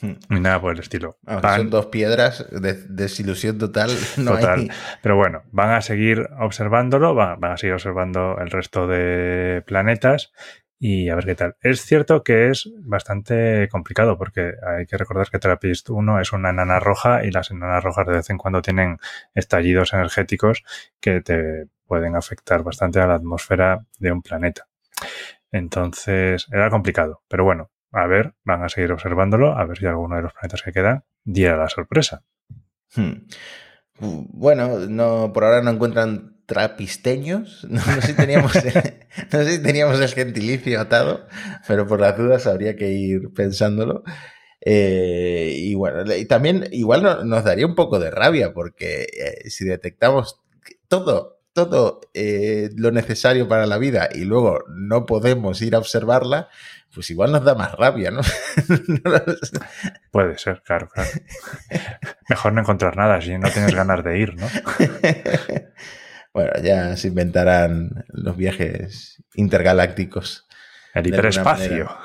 hmm. 0.01 0.11
ni 0.27 0.41
nada 0.41 0.59
por 0.59 0.73
el 0.73 0.81
estilo. 0.81 1.19
son 1.41 1.69
dos 1.69 1.85
piedras, 1.85 2.45
de 2.51 2.73
desilusión 2.89 3.57
total. 3.57 3.91
total. 4.25 4.69
Pero 5.01 5.15
bueno, 5.15 5.43
van 5.53 5.69
a 5.69 5.79
seguir 5.79 6.27
observándolo, 6.37 7.15
van, 7.15 7.41
a 7.45 7.55
seguir 7.55 7.75
observando 7.75 8.37
el 8.39 8.51
resto 8.51 8.87
de 8.87 9.63
planetas 9.65 10.33
y 10.79 11.09
a 11.09 11.15
ver 11.15 11.25
qué 11.25 11.35
tal. 11.35 11.57
Es 11.61 11.81
cierto 11.81 12.23
que 12.23 12.49
es 12.49 12.71
bastante 12.79 13.67
complicado 13.69 14.17
porque 14.17 14.53
hay 14.65 14.85
que 14.85 14.97
recordar 14.97 15.29
que 15.29 15.37
Trappist 15.37 15.89
1 15.89 16.21
es 16.21 16.31
una 16.31 16.51
enana 16.51 16.79
roja 16.79 17.25
y 17.25 17.31
las 17.31 17.51
enanas 17.51 17.83
rojas 17.83 18.07
de 18.07 18.13
vez 18.13 18.29
en 18.29 18.37
cuando 18.37 18.61
tienen 18.61 18.97
estallidos 19.35 19.93
energéticos 19.93 20.63
que 21.01 21.21
te 21.21 21.67
pueden 21.85 22.15
afectar 22.15 22.63
bastante 22.63 23.01
a 23.01 23.07
la 23.07 23.15
atmósfera 23.15 23.85
de 23.99 24.11
un 24.13 24.21
planeta. 24.21 24.67
Entonces 25.51 26.47
era 26.51 26.69
complicado, 26.69 27.23
pero 27.27 27.43
bueno, 27.43 27.71
a 27.91 28.07
ver, 28.07 28.35
van 28.45 28.63
a 28.63 28.69
seguir 28.69 28.91
observándolo, 28.93 29.57
a 29.57 29.65
ver 29.65 29.77
si 29.77 29.85
alguno 29.85 30.15
de 30.15 30.21
los 30.21 30.33
planetas 30.33 30.61
que 30.61 30.71
quedan 30.71 31.03
diera 31.25 31.57
la 31.57 31.67
sorpresa. 31.67 32.23
Hmm. 32.95 33.25
Bueno, 33.99 34.79
no, 34.87 35.33
por 35.33 35.43
ahora 35.43 35.61
no 35.61 35.71
encuentran 35.71 36.38
trapisteños. 36.49 37.65
No, 37.69 37.79
sé 37.79 38.01
si 38.01 38.13
teníamos, 38.13 38.53
no 39.31 39.43
sé 39.43 39.51
si 39.51 39.63
teníamos 39.63 40.01
el 40.01 40.09
gentilicio 40.09 40.81
atado, 40.81 41.27
pero 41.67 41.87
por 41.87 42.01
las 42.01 42.17
dudas 42.17 42.47
habría 42.47 42.75
que 42.75 42.89
ir 42.89 43.31
pensándolo. 43.33 44.03
Eh, 44.59 45.53
y 45.55 45.75
bueno, 45.75 46.03
y 46.13 46.25
también 46.25 46.67
igual 46.71 47.03
nos 47.25 47.43
daría 47.45 47.65
un 47.65 47.75
poco 47.75 47.99
de 47.99 48.11
rabia 48.11 48.53
porque 48.53 49.03
eh, 49.03 49.49
si 49.49 49.63
detectamos 49.63 50.41
todo 50.89 51.39
todo 51.53 52.01
eh, 52.13 52.69
lo 52.75 52.91
necesario 52.91 53.47
para 53.47 53.65
la 53.65 53.77
vida 53.77 54.09
y 54.13 54.23
luego 54.23 54.63
no 54.69 55.05
podemos 55.05 55.61
ir 55.61 55.75
a 55.75 55.79
observarla, 55.79 56.47
pues 56.93 57.09
igual 57.09 57.31
nos 57.31 57.43
da 57.43 57.55
más 57.55 57.73
rabia, 57.73 58.11
¿no? 58.11 58.21
Puede 60.11 60.37
ser, 60.37 60.61
claro, 60.63 60.87
claro. 60.89 61.09
Mejor 62.29 62.53
no 62.53 62.61
encontrar 62.61 62.95
nada 62.95 63.19
si 63.21 63.37
no 63.37 63.49
tienes 63.49 63.73
ganas 63.75 64.03
de 64.03 64.19
ir, 64.19 64.35
¿no? 64.35 64.47
Bueno, 66.33 66.51
ya 66.63 66.95
se 66.97 67.07
inventarán 67.09 68.05
los 68.09 68.37
viajes 68.37 69.23
intergalácticos. 69.35 70.47
El 70.93 71.07
hiperespacio. 71.07 71.89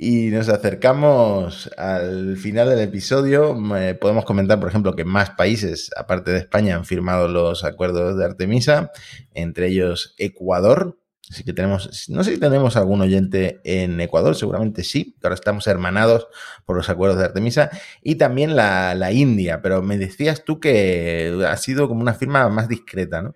Y 0.00 0.30
nos 0.30 0.48
acercamos 0.48 1.68
al 1.76 2.36
final 2.36 2.68
del 2.68 2.78
episodio. 2.78 3.58
podemos 4.00 4.24
comentar, 4.24 4.60
por 4.60 4.68
ejemplo, 4.68 4.94
que 4.94 5.04
más 5.04 5.30
países, 5.30 5.90
aparte 5.96 6.30
de 6.30 6.38
España, 6.38 6.76
han 6.76 6.84
firmado 6.84 7.26
los 7.26 7.64
acuerdos 7.64 8.16
de 8.16 8.24
Artemisa, 8.24 8.92
entre 9.34 9.66
ellos 9.66 10.14
Ecuador. 10.16 11.00
Así 11.30 11.44
que 11.44 11.52
tenemos, 11.52 12.08
no 12.08 12.24
sé 12.24 12.34
si 12.34 12.40
tenemos 12.40 12.76
algún 12.76 13.00
oyente 13.00 13.60
en 13.64 14.00
Ecuador, 14.00 14.34
seguramente 14.34 14.82
sí, 14.82 15.16
ahora 15.22 15.34
estamos 15.34 15.66
hermanados 15.66 16.28
por 16.64 16.76
los 16.76 16.88
acuerdos 16.88 17.18
de 17.18 17.26
Artemisa, 17.26 17.70
y 18.02 18.14
también 18.14 18.56
la, 18.56 19.12
India, 19.12 19.60
pero 19.62 19.82
me 19.82 19.98
decías 19.98 20.44
tú 20.44 20.60
que 20.60 21.44
ha 21.46 21.56
sido 21.56 21.88
como 21.88 22.00
una 22.00 22.14
firma 22.14 22.48
más 22.48 22.68
discreta, 22.68 23.22
¿no? 23.22 23.34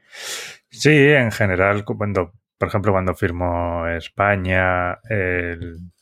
Sí, 0.71 0.91
en 0.91 1.31
general, 1.33 1.85
cuando, 1.85 2.33
por 2.59 2.69
ejemplo, 2.69 2.93
cuando 2.93 3.15
firmó 3.15 3.87
España 3.89 4.99
el 5.09 5.93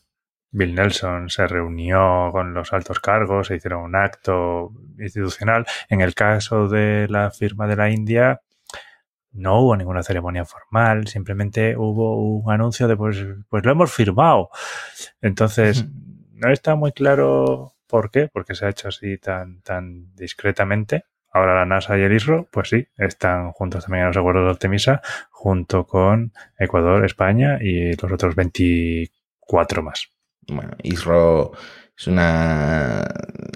Bill 0.53 0.75
Nelson 0.75 1.29
se 1.29 1.47
reunió 1.47 2.31
con 2.33 2.55
los 2.55 2.73
altos 2.73 3.01
cargos, 3.01 3.49
se 3.49 3.57
hicieron 3.57 3.83
un 3.83 3.97
acto 3.97 4.73
institucional. 4.99 5.67
En 5.89 6.01
el 6.01 6.15
caso 6.15 6.69
de 6.69 7.07
la 7.09 7.31
firma 7.31 7.67
de 7.67 7.77
la 7.77 7.91
India, 7.91 8.41
no 9.33 9.61
hubo 9.61 9.77
ninguna 9.77 10.03
ceremonia 10.03 10.45
formal, 10.45 11.07
simplemente 11.07 11.77
hubo 11.77 12.41
un 12.41 12.53
anuncio 12.53 12.89
de 12.89 12.97
pues, 12.97 13.25
pues 13.49 13.65
lo 13.65 13.73
hemos 13.73 13.93
firmado. 13.93 14.51
Entonces, 15.21 15.87
no 16.35 16.51
está 16.51 16.75
muy 16.75 16.93
claro 16.93 17.75
por 17.87 18.11
qué, 18.11 18.29
porque 18.33 18.55
se 18.55 18.67
ha 18.67 18.71
hecho 18.71 18.89
así 18.89 19.19
tan, 19.19 19.61
tan 19.63 20.15
discretamente. 20.15 21.05
Ahora 21.33 21.55
la 21.55 21.65
NASA 21.65 21.97
y 21.97 22.03
el 22.03 22.13
ISRO, 22.13 22.49
pues 22.51 22.71
sí, 22.71 22.89
están 22.97 23.53
juntos 23.53 23.85
también 23.85 24.03
en 24.03 24.09
los 24.09 24.17
acuerdos 24.17 24.45
de 24.45 24.51
Artemisa, 24.51 25.01
junto 25.31 25.87
con 25.87 26.33
Ecuador, 26.59 27.05
España 27.05 27.59
y 27.61 27.93
los 27.93 28.11
otros 28.11 28.35
24 28.35 29.83
más. 29.83 30.09
Bueno, 30.49 30.73
ISRO 30.83 31.53
es 31.97 32.07
una 32.07 33.03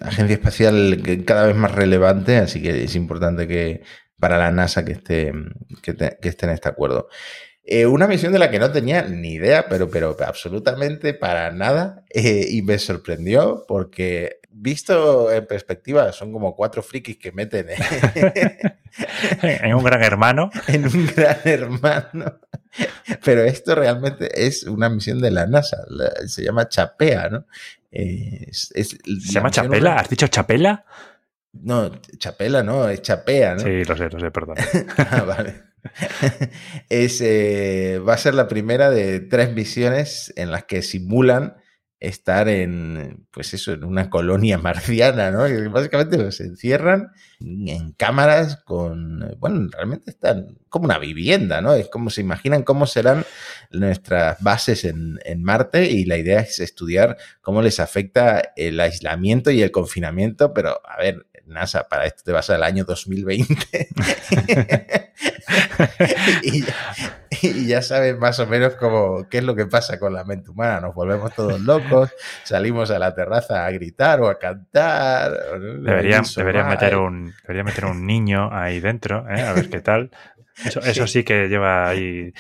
agencia 0.03 0.35
espacial 0.35 1.03
cada 1.27 1.47
vez 1.47 1.57
más 1.57 1.73
relevante, 1.73 2.37
así 2.37 2.63
que 2.63 2.85
es 2.85 2.95
importante 2.95 3.49
que 3.49 3.83
para 4.25 4.39
la 4.39 4.51
NASA 4.51 4.87
que 4.87 4.93
esté, 4.93 5.33
que, 5.83 5.91
esté 6.23 6.47
en 6.47 6.53
este 6.53 6.67
acuerdo. 6.71 7.09
Eh, 7.63 7.85
una 7.85 8.07
misión 8.07 8.33
de 8.33 8.39
la 8.39 8.51
que 8.51 8.59
no 8.59 8.73
tenía 8.73 9.03
ni 9.03 9.35
idea, 9.35 9.67
pero, 9.69 9.91
pero 9.91 10.17
absolutamente 10.27 11.13
para 11.13 11.51
nada. 11.53 12.05
eh, 12.09 12.47
y 12.49 12.63
me 12.63 12.79
sorprendió 12.79 13.67
porque, 13.69 14.39
visto 14.49 15.31
en 15.31 15.47
perspectiva, 15.47 16.11
son 16.13 16.33
como 16.33 16.57
cuatro 16.57 16.83
frikis 16.83 17.19
que 17.19 17.33
meten 17.33 17.67
en 19.43 19.75
un 19.77 19.85
gran 19.85 20.03
hermano. 20.03 20.51
en 20.69 20.87
un 20.87 21.07
gran 21.15 21.37
hermano. 21.45 22.41
Pero 23.23 23.43
esto 23.45 23.75
realmente 23.75 24.47
es 24.47 24.63
una 24.65 24.89
misión 24.89 25.21
de 25.21 25.33
la 25.33 25.47
NASA. 25.47 25.77
la- 25.89 26.27
se 26.27 26.43
llama 26.43 26.67
Chapea, 26.67 27.29
¿no? 27.29 27.45
Eh, 27.93 28.47
es- 28.49 28.73
es 28.75 28.89
¿Se 28.89 28.97
la 29.07 29.21
llama 29.33 29.51
Chapela? 29.51 29.97
¿Has 29.97 30.09
dicho 30.09 30.29
Chapela? 30.29 30.87
No, 31.63 31.91
Chapela 32.19 32.63
no, 32.63 32.89
es 32.89 33.03
Chapea, 33.03 33.55
¿no? 33.55 33.61
Sí, 33.61 33.85
lo 33.85 33.97
sé, 33.97 34.11
lo 34.11 34.21
sé, 34.21 34.31
perdón. 34.31 34.57
Ah, 34.99 35.23
vale. 35.23 35.63
Es, 36.89 37.21
eh, 37.21 38.01
va 38.07 38.15
a 38.15 38.19
ser 38.19 38.35
la 38.35 38.49
primera 38.49 38.91
de 38.91 39.21
tres 39.21 39.53
misiones 39.53 40.33
en 40.37 40.51
las 40.51 40.65
que 40.65 40.83
simulan 40.83 41.57
estar 42.01 42.49
en, 42.49 43.27
pues 43.31 43.55
eso, 43.55 43.73
en 43.73 43.85
una 43.85 44.11
colonia 44.11 44.59
marciana, 44.59 45.31
¿no? 45.31 45.71
Básicamente 45.71 46.19
los 46.19 46.41
encierran 46.41 47.13
en 47.41 47.93
cámaras 47.93 48.57
con, 48.65 49.37
bueno, 49.39 49.69
realmente 49.73 50.11
están 50.11 50.59
como 50.69 50.87
una 50.87 50.99
vivienda, 50.99 51.61
¿no? 51.61 51.75
Es 51.75 51.89
como 51.89 52.11
se 52.11 52.21
imaginan 52.21 52.63
cómo 52.63 52.87
serán 52.87 53.25
nuestras 53.71 54.43
bases 54.43 54.85
en, 54.85 55.19
en 55.25 55.43
Marte 55.43 55.91
y 55.91 56.05
la 56.05 56.19
idea 56.19 56.41
es 56.41 56.59
estudiar 56.59 57.17
cómo 57.41 57.63
les 57.63 57.81
afecta 57.81 58.53
el 58.57 58.81
aislamiento 58.81 59.51
y 59.51 59.63
el 59.63 59.71
confinamiento, 59.71 60.53
pero 60.53 60.81
a 60.85 60.99
ver, 60.99 61.27
NASA, 61.47 61.89
para 61.89 62.07
esto 62.07 62.23
te 62.25 62.33
vas 62.33 62.49
al 62.51 62.63
año 62.63 62.85
2020 62.85 63.89
y, 66.43 66.63
ya, 66.63 66.75
y 67.43 67.67
ya 67.67 67.83
sabes 67.83 68.17
más 68.19 68.39
o 68.39 68.47
menos 68.47 68.75
cómo, 68.75 69.29
qué 69.29 69.39
es 69.39 69.45
lo 69.45 69.55
que 69.55 69.67
pasa 69.67 69.99
con 69.99 70.13
la 70.13 70.25
mente 70.25 70.51
humana. 70.51 70.81
Nos 70.81 70.95
volvemos 70.95 71.35
todos 71.35 71.61
locos, 71.61 72.11
salimos 72.45 72.91
a 72.91 72.99
la 72.99 73.15
terraza 73.15 73.67
a 73.67 73.71
gritar 73.71 74.21
o 74.21 74.29
a 74.29 74.39
cantar. 74.39 75.33
Deberían, 75.61 76.25
meter 76.69 76.97
un, 76.97 77.35
deberían 77.43 77.67
meter 77.67 77.85
un 77.87 78.07
niño 78.07 78.49
ahí 78.53 78.81
dentro, 78.81 79.27
¿eh? 79.29 79.43
a 79.43 79.53
ver 79.53 79.69
qué 79.69 79.81
tal. 79.81 80.11
Eso, 80.65 80.81
eso 80.81 81.07
sí 81.07 81.25
que 81.25 81.49
lleva 81.49 81.89
ahí 81.89 82.33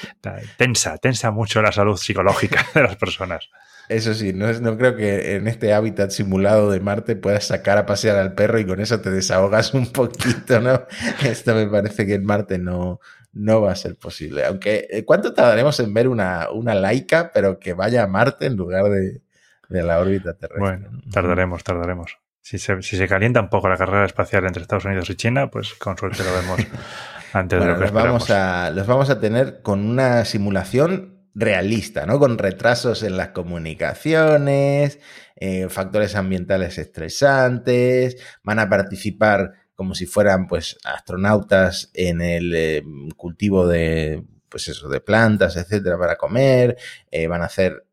tensa, 0.56 0.98
tensa 0.98 1.32
mucho 1.32 1.60
la 1.60 1.72
salud 1.72 1.96
psicológica 1.96 2.64
de 2.74 2.82
las 2.82 2.96
personas. 2.96 3.50
Eso 3.88 4.14
sí, 4.14 4.32
no, 4.32 4.48
es- 4.48 4.60
no 4.60 4.76
creo 4.78 4.96
que 4.96 5.36
en 5.36 5.46
este 5.48 5.72
hábitat 5.74 6.10
simulado 6.10 6.70
de 6.70 6.80
Marte 6.80 7.16
puedas 7.16 7.44
sacar 7.44 7.76
a 7.78 7.86
pasear 7.86 8.16
al 8.16 8.34
perro 8.34 8.58
y 8.58 8.64
con 8.66 8.80
eso 8.80 9.00
te 9.00 9.10
desahogas 9.10 9.74
un 9.74 9.92
poquito, 9.92 10.60
¿no? 10.60 10.82
Esto 11.24 11.54
me 11.54 11.66
parece 11.66 12.06
que 12.06 12.14
en 12.14 12.24
Marte 12.24 12.58
no, 12.58 13.00
no 13.34 13.60
va 13.60 13.72
a 13.72 13.76
ser 13.76 13.96
posible. 13.96 14.44
Aunque, 14.46 14.86
eh, 14.90 15.04
¿cuánto 15.04 15.34
tardaremos 15.34 15.78
en 15.80 15.92
ver 15.92 16.08
una, 16.08 16.48
una 16.50 16.74
laica, 16.74 17.30
pero 17.34 17.58
que 17.58 17.74
vaya 17.74 18.02
a 18.04 18.06
Marte 18.06 18.46
en 18.46 18.56
lugar 18.56 18.84
de, 18.84 19.20
de 19.68 19.82
la 19.82 19.98
órbita 19.98 20.32
terrestre? 20.34 20.60
Bueno, 20.60 20.88
¿no? 20.90 21.00
tardaremos, 21.12 21.62
tardaremos. 21.62 22.18
Si 22.40 22.58
se, 22.58 22.80
si 22.82 22.96
se 22.96 23.08
calienta 23.08 23.40
un 23.40 23.48
poco 23.48 23.68
la 23.68 23.76
carrera 23.76 24.04
espacial 24.04 24.44
entre 24.46 24.62
Estados 24.62 24.84
Unidos 24.84 25.08
y 25.10 25.14
China, 25.14 25.50
pues 25.50 25.74
con 25.74 25.96
suerte 25.96 26.22
lo 26.24 26.32
vemos 26.34 26.60
antes 27.32 27.58
de 27.60 27.66
lo 27.66 27.74
que 27.74 27.80
los 27.82 27.92
vamos, 27.92 28.30
a, 28.30 28.70
los 28.70 28.86
vamos 28.86 29.08
a 29.10 29.18
tener 29.20 29.62
con 29.62 29.80
una 29.84 30.24
simulación 30.26 31.13
realista, 31.34 32.06
¿no? 32.06 32.18
Con 32.18 32.38
retrasos 32.38 33.02
en 33.02 33.16
las 33.16 33.28
comunicaciones, 33.28 35.00
eh, 35.36 35.68
factores 35.68 36.14
ambientales 36.14 36.78
estresantes, 36.78 38.16
van 38.42 38.60
a 38.60 38.68
participar 38.68 39.52
como 39.74 39.94
si 39.94 40.06
fueran 40.06 40.46
pues 40.46 40.78
astronautas 40.84 41.90
en 41.94 42.20
el 42.20 42.54
eh, 42.54 42.82
cultivo 43.16 43.66
de 43.66 44.22
pues 44.48 44.68
eso, 44.68 44.88
de 44.88 45.00
plantas, 45.00 45.56
etcétera, 45.56 45.98
para 45.98 46.14
comer, 46.16 46.76
eh, 47.10 47.26
van 47.26 47.42
a 47.42 47.46
hacer 47.46 47.84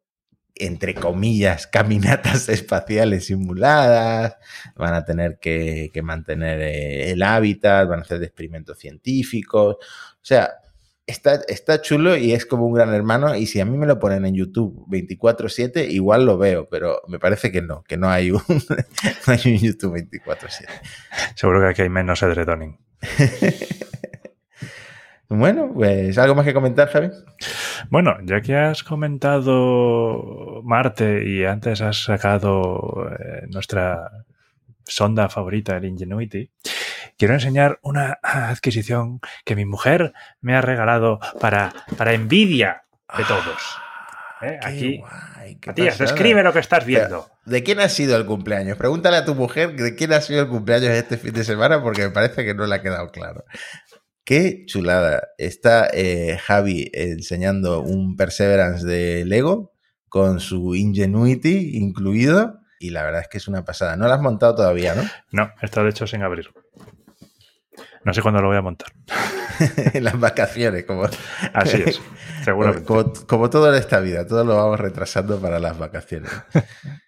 entre 0.53 0.93
comillas, 0.93 1.65
caminatas 1.65 2.47
espaciales 2.49 3.25
simuladas, 3.25 4.37
van 4.75 4.93
a 4.93 5.03
tener 5.03 5.39
que, 5.39 5.89
que 5.91 6.03
mantener 6.03 6.61
el 6.61 7.23
hábitat, 7.23 7.87
van 7.87 7.99
a 7.99 8.01
hacer 8.03 8.21
experimentos 8.21 8.77
científicos. 8.77 9.77
O 9.77 10.19
sea, 10.21 10.60
está, 11.07 11.41
está 11.47 11.81
chulo 11.81 12.15
y 12.15 12.33
es 12.33 12.45
como 12.45 12.65
un 12.65 12.73
gran 12.73 12.93
hermano. 12.93 13.35
Y 13.35 13.45
si 13.45 13.59
a 13.59 13.65
mí 13.65 13.77
me 13.77 13.85
lo 13.85 13.99
ponen 13.99 14.25
en 14.25 14.35
YouTube 14.35 14.85
24-7, 14.87 15.89
igual 15.89 16.25
lo 16.25 16.37
veo, 16.37 16.67
pero 16.69 17.01
me 17.07 17.19
parece 17.19 17.51
que 17.51 17.61
no, 17.61 17.83
que 17.83 17.97
no 17.97 18.09
hay 18.09 18.31
un, 18.31 18.41
no 18.47 19.33
hay 19.33 19.41
un 19.45 19.57
YouTube 19.57 19.95
24-7. 19.95 20.67
Seguro 21.35 21.61
que 21.61 21.67
aquí 21.67 21.81
hay 21.83 21.89
menos 21.89 22.21
edredoning. 22.23 22.77
Bueno, 25.33 25.71
pues 25.73 26.17
algo 26.17 26.35
más 26.35 26.45
que 26.45 26.53
comentar, 26.53 26.89
Javi. 26.89 27.09
Bueno, 27.89 28.17
ya 28.25 28.41
que 28.41 28.53
has 28.53 28.83
comentado 28.83 30.61
Marte 30.65 31.23
y 31.25 31.45
antes 31.45 31.79
has 31.79 32.03
sacado 32.03 33.09
eh, 33.17 33.47
nuestra 33.47 34.25
sonda 34.85 35.29
favorita, 35.29 35.77
el 35.77 35.85
Ingenuity, 35.85 36.51
quiero 37.21 37.35
enseñar 37.35 37.77
una 37.83 38.17
adquisición 38.23 39.19
que 39.45 39.55
mi 39.55 39.63
mujer 39.63 40.11
me 40.39 40.55
ha 40.55 40.61
regalado 40.61 41.19
para, 41.39 41.71
para 41.95 42.13
envidia 42.13 42.85
de 43.15 43.23
todos. 43.25 43.77
¿Eh? 44.41 44.57
Qué 44.59 44.67
Aquí, 44.67 44.97
guay, 44.97 45.59
Matías, 45.63 45.99
describe 45.99 46.41
lo 46.41 46.51
que 46.51 46.57
estás 46.57 46.83
viendo. 46.83 47.29
¿De 47.45 47.61
quién 47.61 47.79
ha 47.79 47.89
sido 47.89 48.17
el 48.17 48.25
cumpleaños? 48.25 48.75
Pregúntale 48.75 49.17
a 49.17 49.25
tu 49.25 49.35
mujer 49.35 49.75
de 49.75 49.93
quién 49.93 50.13
ha 50.13 50.21
sido 50.21 50.41
el 50.41 50.47
cumpleaños 50.47 50.89
este 50.89 51.15
fin 51.17 51.31
de 51.31 51.43
semana 51.43 51.83
porque 51.83 52.01
me 52.01 52.09
parece 52.09 52.43
que 52.43 52.55
no 52.55 52.65
le 52.65 52.73
ha 52.73 52.81
quedado 52.81 53.11
claro. 53.11 53.45
Qué 54.25 54.65
chulada. 54.65 55.27
Está 55.37 55.91
eh, 55.93 56.39
Javi 56.43 56.89
enseñando 56.91 57.81
un 57.81 58.15
Perseverance 58.15 58.83
de 58.83 59.25
Lego 59.25 59.75
con 60.09 60.39
su 60.39 60.73
Ingenuity 60.73 61.77
incluido 61.77 62.61
y 62.79 62.89
la 62.89 63.03
verdad 63.03 63.21
es 63.21 63.27
que 63.27 63.37
es 63.37 63.47
una 63.47 63.63
pasada. 63.63 63.95
No 63.95 64.07
lo 64.07 64.13
has 64.15 64.21
montado 64.21 64.55
todavía, 64.55 64.95
¿no? 64.95 65.03
No, 65.31 65.51
está 65.61 65.83
de 65.83 65.91
hecho 65.91 66.07
sin 66.07 66.23
abrir. 66.23 66.49
No 68.03 68.13
sé 68.13 68.21
cuándo 68.21 68.41
lo 68.41 68.47
voy 68.47 68.57
a 68.57 68.61
montar. 68.61 68.91
en 69.93 70.03
las 70.03 70.19
vacaciones, 70.19 70.85
como, 70.85 71.05
Así 71.53 71.83
es, 71.85 72.01
seguramente. 72.43 72.85
como, 72.85 73.13
como 73.27 73.49
todo 73.49 73.69
en 73.69 73.79
esta 73.79 73.99
vida, 73.99 74.25
todo 74.25 74.43
lo 74.43 74.55
vamos 74.55 74.79
retrasando 74.79 75.39
para 75.39 75.59
las 75.59 75.77
vacaciones. 75.77 76.31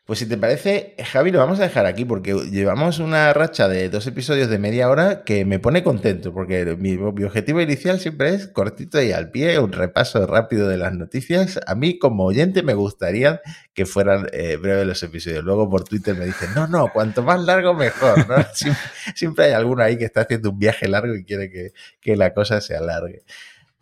Pues 0.05 0.19
si 0.19 0.25
te 0.25 0.35
parece, 0.35 0.95
Javi, 1.01 1.31
lo 1.31 1.39
vamos 1.39 1.61
a 1.61 1.63
dejar 1.63 1.85
aquí 1.85 2.03
porque 2.03 2.33
llevamos 2.51 2.99
una 2.99 3.31
racha 3.31 3.69
de 3.69 3.87
dos 3.87 4.05
episodios 4.05 4.49
de 4.49 4.59
media 4.59 4.89
hora 4.89 5.23
que 5.23 5.45
me 5.45 5.59
pone 5.59 5.81
contento 5.81 6.33
porque 6.33 6.75
mi, 6.75 6.97
objetivo 6.97 7.61
inicial 7.61 8.01
siempre 8.01 8.33
es 8.33 8.47
cortito 8.47 9.01
y 9.01 9.13
al 9.13 9.31
pie, 9.31 9.59
un 9.59 9.71
repaso 9.71 10.27
rápido 10.27 10.67
de 10.67 10.75
las 10.75 10.91
noticias. 10.91 11.57
A 11.67 11.75
mí 11.75 11.99
como 11.99 12.25
oyente 12.25 12.63
me 12.63 12.73
gustaría 12.73 13.39
que 13.73 13.85
fueran 13.85 14.27
eh, 14.33 14.57
breves 14.57 14.85
los 14.85 15.01
episodios. 15.03 15.41
Luego 15.45 15.69
por 15.69 15.85
Twitter 15.85 16.17
me 16.17 16.25
dicen, 16.25 16.49
no, 16.53 16.67
no, 16.67 16.91
cuanto 16.91 17.23
más 17.23 17.41
largo 17.41 17.73
mejor. 17.73 18.27
¿no? 18.27 18.35
Siempre, 18.53 18.81
siempre 19.15 19.45
hay 19.45 19.51
alguno 19.53 19.83
ahí 19.83 19.97
que 19.97 20.03
está 20.03 20.21
haciendo 20.21 20.49
un 20.49 20.59
viaje 20.59 20.89
largo 20.89 21.15
y 21.15 21.23
quiere 21.23 21.49
que, 21.49 21.71
que 22.01 22.17
la 22.17 22.33
cosa 22.33 22.59
se 22.59 22.75
alargue. 22.75 23.23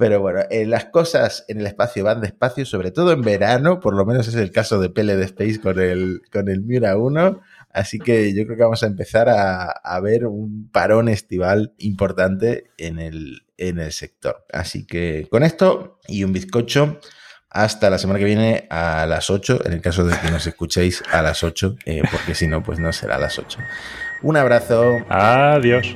Pero 0.01 0.19
bueno, 0.19 0.39
eh, 0.49 0.65
las 0.65 0.85
cosas 0.85 1.45
en 1.47 1.59
el 1.59 1.67
espacio 1.67 2.03
van 2.03 2.21
despacio, 2.21 2.65
sobre 2.65 2.89
todo 2.89 3.11
en 3.11 3.21
verano, 3.21 3.79
por 3.79 3.95
lo 3.95 4.03
menos 4.03 4.27
es 4.27 4.33
el 4.33 4.49
caso 4.49 4.81
de 4.81 4.89
Pele 4.89 5.13
Space 5.25 5.61
con 5.61 5.79
el, 5.79 6.23
con 6.33 6.49
el 6.49 6.61
Mira 6.63 6.97
1. 6.97 7.39
Así 7.69 7.99
que 7.99 8.33
yo 8.33 8.45
creo 8.45 8.57
que 8.57 8.63
vamos 8.63 8.81
a 8.81 8.87
empezar 8.87 9.29
a, 9.29 9.65
a 9.69 9.99
ver 9.99 10.25
un 10.25 10.71
parón 10.71 11.07
estival 11.07 11.75
importante 11.77 12.71
en 12.79 12.97
el, 12.97 13.43
en 13.57 13.77
el 13.77 13.91
sector. 13.91 14.43
Así 14.51 14.87
que 14.87 15.27
con 15.29 15.43
esto 15.43 15.99
y 16.07 16.23
un 16.23 16.33
bizcocho, 16.33 16.99
hasta 17.51 17.91
la 17.91 17.99
semana 17.99 18.17
que 18.17 18.25
viene 18.25 18.65
a 18.71 19.05
las 19.05 19.29
8, 19.29 19.65
en 19.65 19.73
el 19.73 19.81
caso 19.81 20.03
de 20.03 20.17
que 20.17 20.31
nos 20.31 20.47
escuchéis 20.47 21.03
a 21.11 21.21
las 21.21 21.43
8, 21.43 21.75
eh, 21.85 22.01
porque 22.11 22.33
si 22.33 22.47
no, 22.47 22.63
pues 22.63 22.79
no 22.79 22.91
será 22.91 23.17
a 23.17 23.19
las 23.19 23.37
8. 23.37 23.59
Un 24.23 24.35
abrazo. 24.35 24.97
Adiós. 25.09 25.95